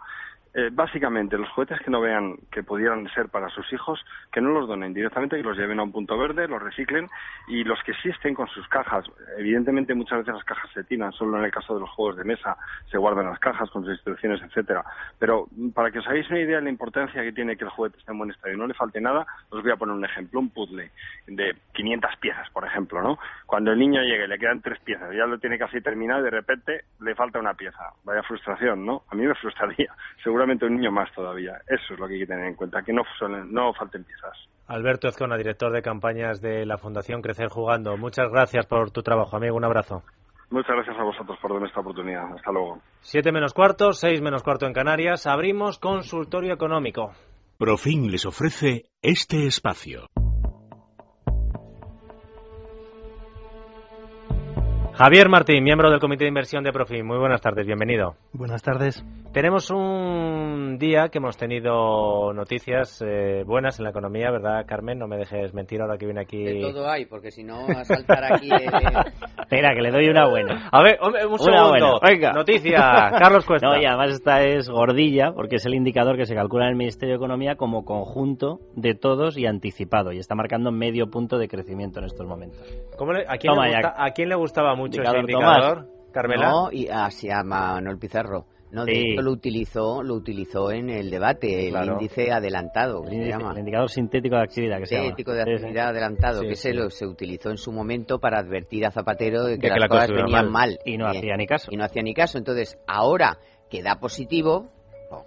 [0.53, 4.49] Eh, básicamente, los juguetes que no vean que pudieran ser para sus hijos, que no
[4.49, 7.09] los donen directamente, que los lleven a un punto verde, los reciclen
[7.47, 9.05] y los que sí estén con sus cajas.
[9.37, 12.25] Evidentemente, muchas veces las cajas se tiran, solo en el caso de los juegos de
[12.25, 12.57] mesa
[12.89, 14.83] se guardan las cajas con sus instrucciones, etcétera.
[15.19, 17.69] Pero mm, para que os hagáis una idea de la importancia que tiene que el
[17.69, 20.03] juguete esté en buen estado y no le falte nada, os voy a poner un
[20.03, 20.91] ejemplo, un puzzle
[21.27, 23.17] de 500 piezas, por ejemplo, ¿no?
[23.45, 26.29] Cuando el niño llegue le quedan tres piezas, ya lo tiene casi terminado y de
[26.31, 27.93] repente le falta una pieza.
[28.03, 29.03] Vaya frustración, ¿no?
[29.09, 29.93] A mí me frustraría.
[30.41, 31.61] Seguramente un niño más todavía.
[31.67, 34.35] Eso es lo que hay que tener en cuenta, que no, suelen, no falten piezas.
[34.65, 37.95] Alberto Ezcona, director de campañas de la Fundación Crecer Jugando.
[37.95, 39.55] Muchas gracias por tu trabajo, amigo.
[39.55, 40.01] Un abrazo.
[40.49, 42.23] Muchas gracias a vosotros por darme esta oportunidad.
[42.33, 42.79] Hasta luego.
[43.01, 45.27] Siete menos cuarto, seis menos cuarto en Canarias.
[45.27, 47.11] Abrimos consultorio económico.
[47.59, 50.07] Profin les ofrece este espacio.
[54.93, 57.05] Javier Martín, miembro del Comité de Inversión de Profim.
[57.07, 58.15] Muy buenas tardes, bienvenido.
[58.33, 59.03] Buenas tardes.
[59.33, 64.99] Tenemos un día que hemos tenido noticias eh, buenas en la economía, ¿verdad, Carmen?
[64.99, 66.43] No me dejes mentir ahora que viene aquí.
[66.43, 68.49] De todo hay, porque si no, a saltar aquí.
[68.51, 68.67] Eh...
[69.41, 70.67] Espera, que le doy una buena.
[70.71, 71.69] A ver, un Una segundo.
[71.69, 72.31] buena, venga.
[72.33, 72.77] Noticia,
[73.17, 73.67] Carlos Cuesta.
[73.67, 76.77] No, y además esta es gordilla, porque es el indicador que se calcula en el
[76.77, 81.47] Ministerio de Economía como conjunto de todos y anticipado, y está marcando medio punto de
[81.47, 82.61] crecimiento en estos momentos.
[82.97, 84.03] ¿Cómo le- a, quién Toma le gusta- ya.
[84.05, 85.87] ¿A quién le gustaba mucho Indicador indicador, Tomás.
[86.13, 86.49] Carmela?
[86.49, 88.45] No, y ah, se llama Manuel Pizarro.
[88.71, 88.99] No, de Sí.
[89.11, 93.51] hecho lo utilizó, lo utilizó en el debate, el índice adelantado, que El, se llama.
[93.51, 95.07] el indicador sintético de actividad que se llama.
[95.07, 95.55] Sintético de Sí, sí.
[95.55, 99.43] actividad adelantado, Sí, que se lo se utilizó en su momento para advertir a Zapatero
[99.43, 100.49] de que, De que las la cosas venían mal.
[100.51, 100.79] mal.
[100.85, 101.69] Y no hacía ni caso.
[101.69, 102.37] Y no hacía ni caso.
[102.37, 103.39] Entonces, ahora
[103.69, 104.69] que da positivo,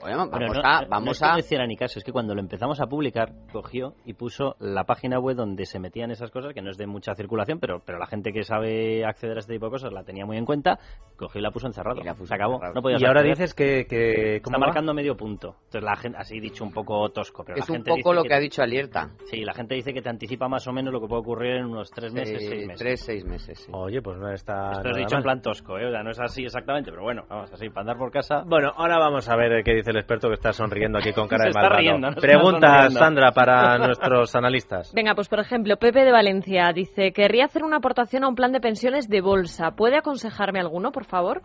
[0.00, 2.04] bueno, vamos no, a, no- vamos no es que a no hiciera ni caso, es
[2.04, 6.10] que cuando lo empezamos a publicar, cogió y puso la página web donde se metían
[6.10, 9.36] esas cosas, que no es de mucha circulación, pero, pero la gente que sabe acceder
[9.36, 10.78] a este tipo de cosas la tenía muy en cuenta,
[11.16, 12.00] cogió y la puso encerrado.
[12.02, 12.60] se acabó.
[12.74, 13.36] No podías y ahora acceder.
[13.36, 13.86] dices que...
[13.86, 15.56] que Está marcando medio punto.
[15.64, 18.22] Entonces la gente, así dicho un poco tosco, pero Es la un poco dice lo
[18.24, 19.10] que ha dicho Alierta.
[19.26, 21.66] Sí, la gente dice que te anticipa más o menos lo que puede ocurrir en
[21.66, 22.78] unos tres meses, Sí, seis meses.
[22.80, 23.58] Tres, seis meses.
[23.60, 23.70] sí.
[23.74, 25.86] Oye, pues no está Esto es dicho en plan tosco, ¿eh?
[25.86, 28.42] O sea, no es así exactamente, pero bueno, vamos, así, para andar por casa.
[28.46, 31.42] Bueno, ahora vamos a ver qué dice el experto que está sonriendo aquí con cara
[31.42, 31.80] Se de está malvado.
[31.80, 32.90] riendo, no Pregunta.
[32.90, 34.92] Sandra, para nuestros analistas.
[34.94, 38.52] Venga, pues por ejemplo, Pepe de Valencia dice, querría hacer una aportación a un plan
[38.52, 39.72] de pensiones de bolsa.
[39.72, 41.42] ¿Puede aconsejarme alguno, por favor?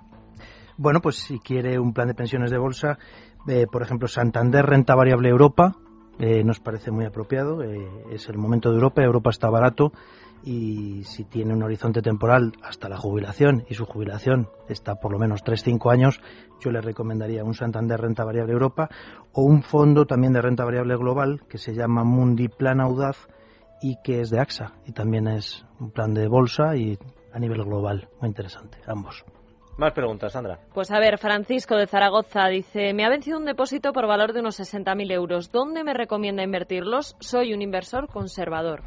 [0.78, 2.98] Bueno, pues si quiere un plan de pensiones de bolsa,
[3.48, 5.74] eh, por ejemplo, Santander Renta Variable Europa,
[6.20, 7.62] eh, nos parece muy apropiado.
[7.64, 7.78] eh,
[8.12, 9.92] es el momento de Europa, Europa está barato
[10.44, 15.20] y si tiene un horizonte temporal hasta la jubilación y su jubilación está por lo
[15.20, 16.22] menos 3-5 años,
[16.60, 18.90] yo le recomendaría un Santander Renta Variable Europa
[19.34, 23.28] o un fondo también de renta variable global que se llama Mundi Plan Audaz
[23.82, 26.98] y que es de AXA y también es un plan de bolsa y
[27.32, 28.10] a nivel global.
[28.20, 29.24] Muy interesante, ambos.
[29.80, 30.60] Más preguntas, Sandra.
[30.74, 34.42] Pues a ver, Francisco de Zaragoza dice, me ha vencido un depósito por valor de
[34.42, 35.52] unos 60.000 euros.
[35.54, 37.16] ¿Dónde me recomienda invertirlos?
[37.22, 38.82] Soy un inversor conservador.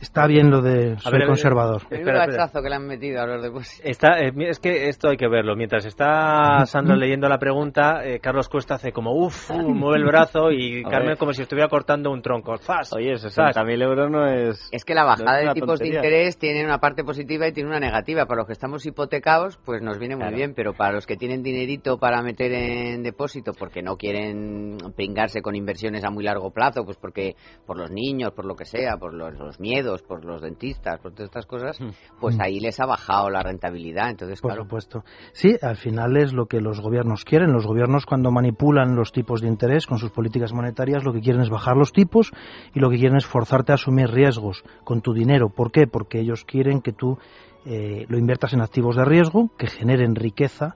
[0.00, 1.82] Está bien lo de A soy ver, a ver, conservador.
[1.90, 2.22] Espera.
[2.22, 3.84] hachazo que le han metido a los depósitos.
[3.84, 5.54] Está, eh, es que esto hay que verlo.
[5.56, 10.50] Mientras está Sandra leyendo la pregunta, eh, Carlos Cuesta hace como uff, mueve el brazo
[10.52, 11.18] y A Carmen ver.
[11.18, 12.56] como si estuviera cortando un tronco.
[12.58, 12.92] ¡Zas!
[12.94, 13.54] Oye, ¡Zas!
[13.56, 14.68] 60.000 euros no es...
[14.72, 17.68] Es que la bajada no de tipos de interés tiene una parte positiva y tiene
[17.68, 18.24] una negativa.
[18.26, 20.37] Para los que estamos hipotecados, pues nos viene muy Claro.
[20.38, 25.42] Bien, pero para los que tienen dinerito para meter en depósito porque no quieren pringarse
[25.42, 27.34] con inversiones a muy largo plazo, pues porque
[27.66, 31.12] por los niños, por lo que sea, por los, los miedos, por los dentistas, por
[31.12, 31.78] todas estas cosas,
[32.20, 34.10] pues ahí les ha bajado la rentabilidad.
[34.10, 35.04] Entonces, Por claro, supuesto.
[35.32, 37.52] Sí, al final es lo que los gobiernos quieren.
[37.52, 41.42] Los gobiernos cuando manipulan los tipos de interés con sus políticas monetarias lo que quieren
[41.42, 42.30] es bajar los tipos
[42.74, 45.48] y lo que quieren es forzarte a asumir riesgos con tu dinero.
[45.48, 45.86] ¿Por qué?
[45.86, 47.18] Porque ellos quieren que tú
[47.66, 50.74] eh, lo inviertas en activos de riesgo que generen riqueza.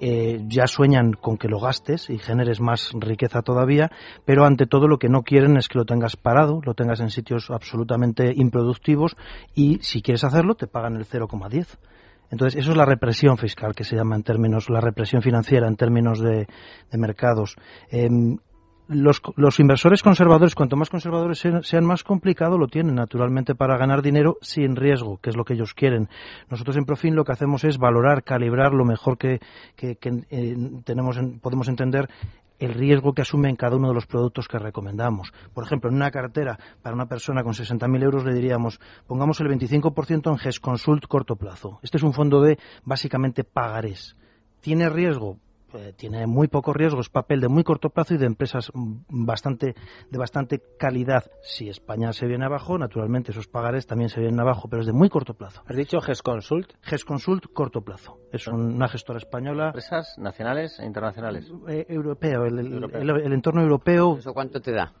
[0.00, 3.92] eh, ya sueñan con que lo gastes y generes más riqueza todavía,
[4.24, 7.10] pero ante todo lo que no quieren es que lo tengas parado, lo tengas en
[7.10, 9.16] sitios absolutamente improductivos
[9.54, 11.78] y si quieres hacerlo te pagan el 0,10.
[12.30, 15.76] Entonces, eso es la represión fiscal que se llama en términos, la represión financiera en
[15.76, 16.48] términos de,
[16.92, 17.56] mercados.
[17.90, 18.38] Em,
[18.88, 23.76] los, los inversores conservadores, cuanto más conservadores sean, sean, más complicado lo tienen, naturalmente, para
[23.78, 26.08] ganar dinero sin riesgo, que es lo que ellos quieren.
[26.50, 29.40] Nosotros en Profin lo que hacemos es valorar, calibrar lo mejor que,
[29.76, 32.08] que, que eh, tenemos, en- podemos entender
[32.60, 35.32] el riesgo que asume en cada uno de los productos que recomendamos.
[35.52, 39.48] Por ejemplo, en una cartera para una persona con 60.000 euros le diríamos, pongamos el
[39.48, 41.80] 25% en GES Consult corto plazo.
[41.82, 44.16] Este es un fondo de básicamente pagarés.
[44.60, 45.38] ¿Tiene riesgo?
[45.74, 49.24] Eh, tiene muy poco riesgo, es papel de muy corto plazo y de empresas mm,
[49.26, 49.74] bastante,
[50.10, 51.24] de bastante calidad.
[51.42, 54.92] Si España se viene abajo, naturalmente esos pagarés también se vienen abajo, pero es de
[54.92, 55.62] muy corto plazo.
[55.66, 56.72] ¿Has dicho GESConsult?
[56.82, 58.18] GESConsult corto plazo.
[58.32, 61.50] Es un- una gestora española ¿Empresas nacionales e internacionales?
[61.68, 63.00] eh, europeo, el, el- Europeo.
[63.00, 64.16] el- el entorno europeo.
[64.18, 64.92] ¿eso cuánto te da?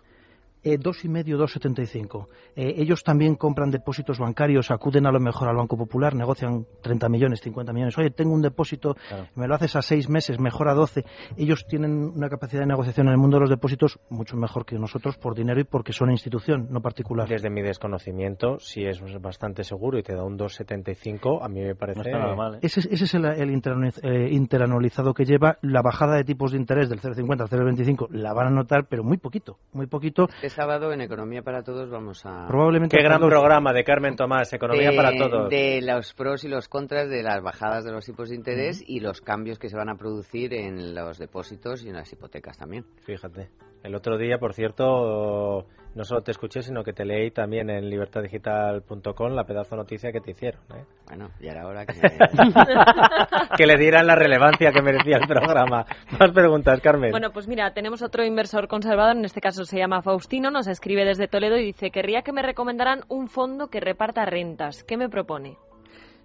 [0.64, 2.28] Eh, dos y medio, dos setenta y cinco.
[2.56, 7.08] Eh, ellos también compran depósitos bancarios, acuden a lo mejor al Banco Popular, negocian 30
[7.10, 7.98] millones, 50 millones.
[7.98, 9.28] Oye, tengo un depósito, Claro.
[9.34, 11.04] me lo haces a seis meses, mejor a 12.
[11.36, 14.78] Ellos tienen una capacidad de negociación en el mundo de los depósitos mucho mejor que
[14.78, 17.28] nosotros por dinero y porque son institución, no particular.
[17.28, 21.74] Desde mi desconocimiento, si es bastante seguro y te da un 2,75, a mí me
[21.74, 21.98] parece...
[22.00, 22.58] No está nada mal, ¿eh?
[22.62, 26.52] Ese, es- ese es el, el interanualiz- eh, interanualizado que lleva la bajada de tipos
[26.52, 28.08] de interés del 0,50 al 0,25.
[28.10, 30.28] La van a notar, pero muy poquito, muy poquito.
[30.42, 32.46] Este sábado en Economía para Todos vamos a...
[32.46, 35.50] Probablemente Qué gran programa de Carmen Tomás, Economía de, para Todos.
[35.50, 39.00] de los pros y los contras de las bajadas de los tipos de interés y
[39.00, 42.84] los cambios que se van a producir en los depósitos y en las hipotecas también.
[43.04, 43.50] Fíjate.
[43.82, 47.88] El otro día, por cierto, no solo te escuché, sino que te leí también en
[47.88, 50.62] libertadigital.com la pedazo noticia que te hicieron.
[50.74, 50.84] ¿eh?
[51.06, 51.94] Bueno, ya era hora que...
[53.56, 55.86] que le dieran la relevancia que merecía el programa.
[56.18, 57.10] Más preguntas, Carmen.
[57.12, 61.04] Bueno, pues mira, tenemos otro inversor conservador, en este caso se llama Faustino, nos escribe
[61.04, 64.82] desde Toledo y dice, querría que me recomendaran un fondo que reparta rentas.
[64.84, 65.56] ¿Qué me propone?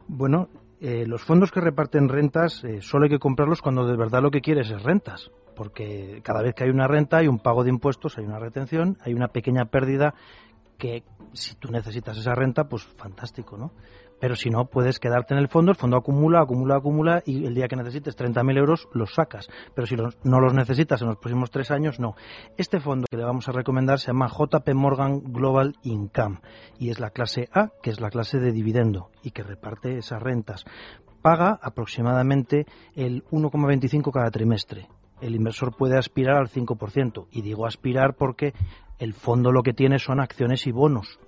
[0.07, 0.49] Bueno,
[0.82, 4.32] eh, los fondos que reparten rentas eh, solo hay que comprarlos cuando de verdad lo
[4.32, 7.70] que quieres es rentas, porque cada vez que hay una renta hay un pago de
[7.70, 10.14] impuestos, hay una retención, hay una pequeña pérdida
[10.78, 11.04] que
[11.34, 13.74] si tú necesitas esa renta, pues fantástico, ¿no?
[14.20, 17.53] Pero si no, puedes quedarte en el fondo, el fondo acumula, acumula, acumula y el
[17.55, 19.47] día que necesites 30.000 euros los sacas.
[19.74, 22.15] Pero si los- no los necesitas en los próximos tres años, no.
[22.57, 26.39] Este fondo que le vamos a recomendar se llama JP Morgan Global Income
[26.78, 30.22] y es la clase A, que es la clase de dividendo y que reparte esas
[30.22, 30.65] rentas.
[31.22, 32.65] Paga aproximadamente
[32.95, 34.88] el 1,25 cada trimestre.
[35.22, 37.28] El inversor puede aspirar al 5%.
[37.32, 38.53] Y digo aspirar porque
[38.99, 41.20] el fondo lo que tiene son acciones y bonos.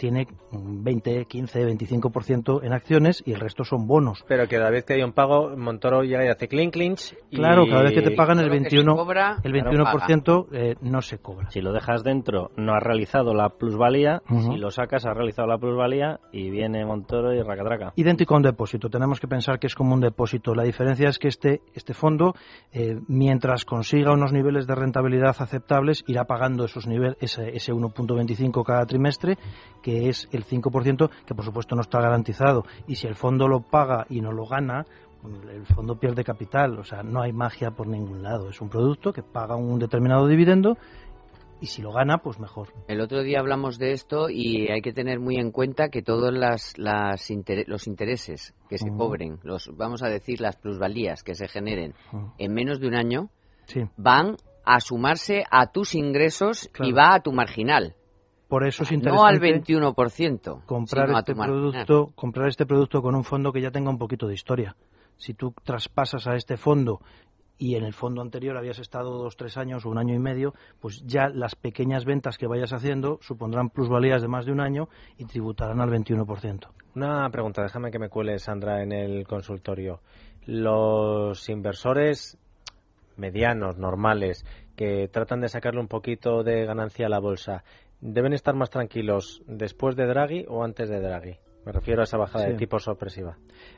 [0.00, 4.24] Tiene un 20, 15, 25% en acciones y el resto son bonos.
[4.26, 7.14] Pero que cada vez que hay un pago, Montoro llega y hace clink clinch.
[7.28, 9.52] y- Claro, cada vez que te pagan el Todo lo que se 21, cobra, el
[9.52, 11.50] claro, 21% eh, no se cobra.
[11.50, 14.22] Si lo dejas dentro, no has realizado la plusvalía.
[14.26, 17.92] Si lo sacas, has realizado la plusvalía y viene Montoro y racatraca.
[17.96, 18.88] Idéntico a un depósito.
[18.88, 20.54] Tenemos que pensar que es como un depósito.
[20.54, 22.32] La diferencia es que este, este fondo,
[22.72, 28.64] eh, mientras consiga unos niveles de rentabilidad aceptables, irá pagando esos niveles, ese, ese 1.25
[28.64, 29.36] cada trimestre,
[29.82, 32.64] que es el 5%, que por supuesto no está garantizado.
[32.86, 34.84] Y si el fondo lo paga y no lo gana,
[35.52, 36.78] el fondo pierde capital.
[36.78, 38.48] O sea, no hay magia por ningún lado.
[38.50, 40.76] Es un producto que paga un determinado dividendo
[41.62, 42.68] y si lo gana, pues mejor.
[42.88, 46.32] El otro día hablamos de esto y hay que tener muy en cuenta que todos
[46.32, 48.96] las, las inter- los intereses que se Ujú.
[48.96, 52.32] cobren, los vamos a decir las plusvalías que se generen Ujú.
[52.38, 53.28] en menos de un año,
[53.66, 53.82] Sí.
[53.98, 57.94] van a sumarse a tus ingresos y va a tu marginal,
[58.50, 63.00] Por eso es no al interesante 21%, comprar sino a este producto, comprar este producto
[63.00, 64.74] con un fondo que ya tenga un poquito de historia.
[65.16, 67.00] Si tú traspasas a este fondo
[67.58, 70.52] y en el fondo anterior habías estado dos, tres años o un año y medio,
[70.80, 74.88] pues ya las pequeñas ventas que vayas haciendo supondrán plusvalías de más de un año
[75.16, 76.66] y tributarán al 21%.
[76.96, 80.00] Una pregunta, déjame que me cuele, Sandra, en el consultorio.
[80.46, 82.36] Los inversores
[83.16, 84.44] medianos, normales,
[84.74, 87.62] que tratan de sacarle un poquito de ganancia a la bolsa,
[88.00, 91.38] ¿deben estar más tranquilos después de Draghi o antes de Draghi?
[91.64, 93.36] Me refiero a esa bajada de tipo sorpresiva.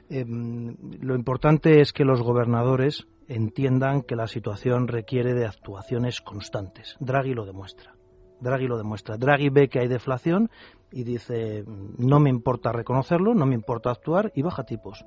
[0.08, 6.96] Em, lo importante es que los gobernadores entiendan que la situación requiere de actuaciones constantes.
[7.00, 7.96] Draghi lo demuestra.
[8.40, 9.16] Draghi lo demuestra.
[9.16, 10.50] Draghi ve que hay deflación
[10.92, 15.04] y dice, no me importa reconocerlo, no me importa actuar y baja tipos.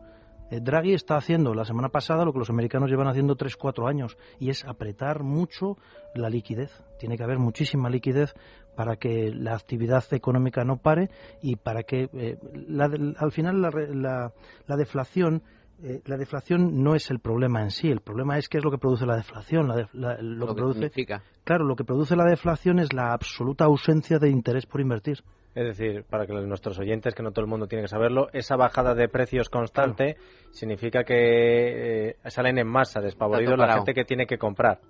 [0.52, 4.18] Eh, Draghi está haciendo la semana pasada lo que los americanos llevan haciendo 3-4 años
[4.40, 5.78] y es apretar mucho
[6.14, 6.84] la liquidez.
[7.00, 8.34] Tiene que haber muchísima liquidez
[8.76, 11.10] para que la actividad económica no pare
[11.42, 12.38] y para que eh,
[13.18, 14.32] al final la,
[14.68, 15.44] la, deflación
[15.84, 18.72] eh, la deflación no es el problema en sí, el problema es qué es lo
[18.72, 19.68] que produce la deflación.
[19.68, 20.92] lo, que, produce,
[21.44, 25.22] claro, lo que produce la deflación es la absoluta ausencia de interés por invertir.
[25.56, 28.58] Es decir, para que nuestros oyentes, que no todo el mundo tiene que saberlo, esa
[28.58, 30.18] bajada de precios constante
[30.52, 34.82] significa que eh, salen en masa despavoridos la gente que tiene que comprar.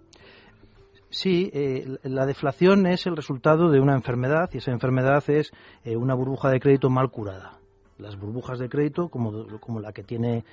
[1.15, 5.49] Sí, eh, la deflación es el resultado de una enfermedad y esa enfermedad es
[5.85, 7.57] eh, una burbuja de crédito mal curada.
[7.97, 10.43] Las burbujas de crédito, como, como la que tiene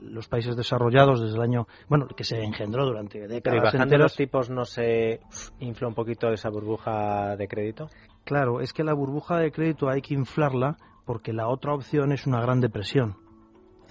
[0.00, 3.42] los países desarrollados desde el año, bueno, que se engendró durante décadas.
[3.42, 5.20] Pero bajando los tipos no se
[5.60, 7.90] infla un poquito esa burbuja de crédito.
[8.24, 12.26] Claro, es que la burbuja de crédito hay que inflarla porque la otra opción es
[12.26, 13.16] una gran depresión.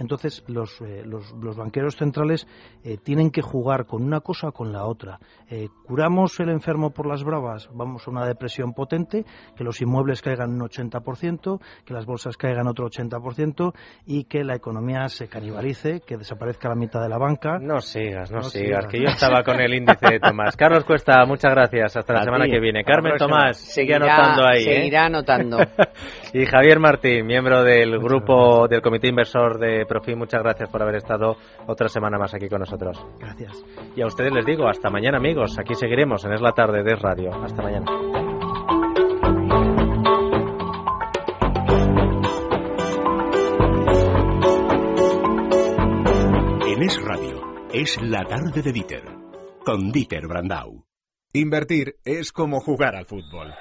[0.02, 2.47] Entonces los, eh, los, banqueros centrales
[2.84, 5.20] eh, tienen que jugar con una cosa o con la otra.
[5.47, 9.24] Eh, curamos el enfermo por las bravas, vamos a una depresión potente,
[9.56, 13.74] que los inmuebles caigan un 80%, que las bolsas caigan otro 80%
[14.08, 17.60] y que la economía se canibalice, que desaparezca la mitad de la banca.
[17.60, 20.58] No sigas, no, sigas, que yo estaba con el índice de Tomás.
[20.58, 21.95] Carlos Cuesta, muchas gracias.
[21.95, 22.84] Hasta la semana que viene.
[22.84, 24.64] Carmen Tomás, sigue anotando ahí.
[24.64, 25.60] Seguirá anotando.
[26.34, 30.95] y Javier Martín, miembro del grupo del Comité Inversor de Profim, muchas gracias por haber
[30.95, 31.35] estado
[31.67, 32.97] otra semana más aquí con nosotros.
[33.19, 33.61] Gracias.
[33.93, 36.95] Y a ustedes les digo, hasta mañana amigos, aquí seguiremos en Es la Tarde de
[36.95, 37.33] Radio.
[37.43, 37.91] Hasta mañana.
[46.67, 47.41] En Es Radio,
[47.73, 49.03] es la tarde de Dieter,
[49.65, 50.85] con Dieter Brandau.
[51.33, 53.53] Invertir es como jugar al fútbol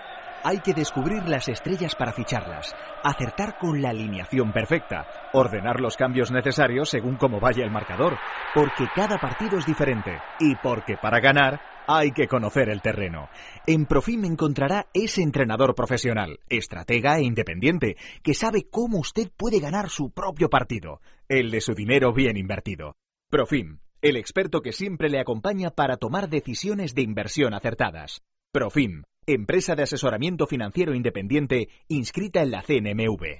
[0.42, 6.30] hay que descubrir las estrellas para ficharlas, acertar con la alineación perfecta, ordenar los cambios
[6.30, 8.16] necesarios según cómo vaya el marcador,
[8.54, 13.28] porque cada partido es diferente y porque para ganar hay que conocer el terreno.
[13.66, 19.88] En Profim encontrará ese entrenador profesional, estratega e independiente, que sabe cómo usted puede ganar
[19.88, 22.96] su propio partido, el de su dinero bien invertido.
[23.28, 28.22] Profim, el experto que siempre le acompaña para tomar decisiones de inversión acertadas.
[28.52, 29.02] Profim,
[29.34, 33.38] empresa de asesoramiento financiero independiente inscrita en la CNMV.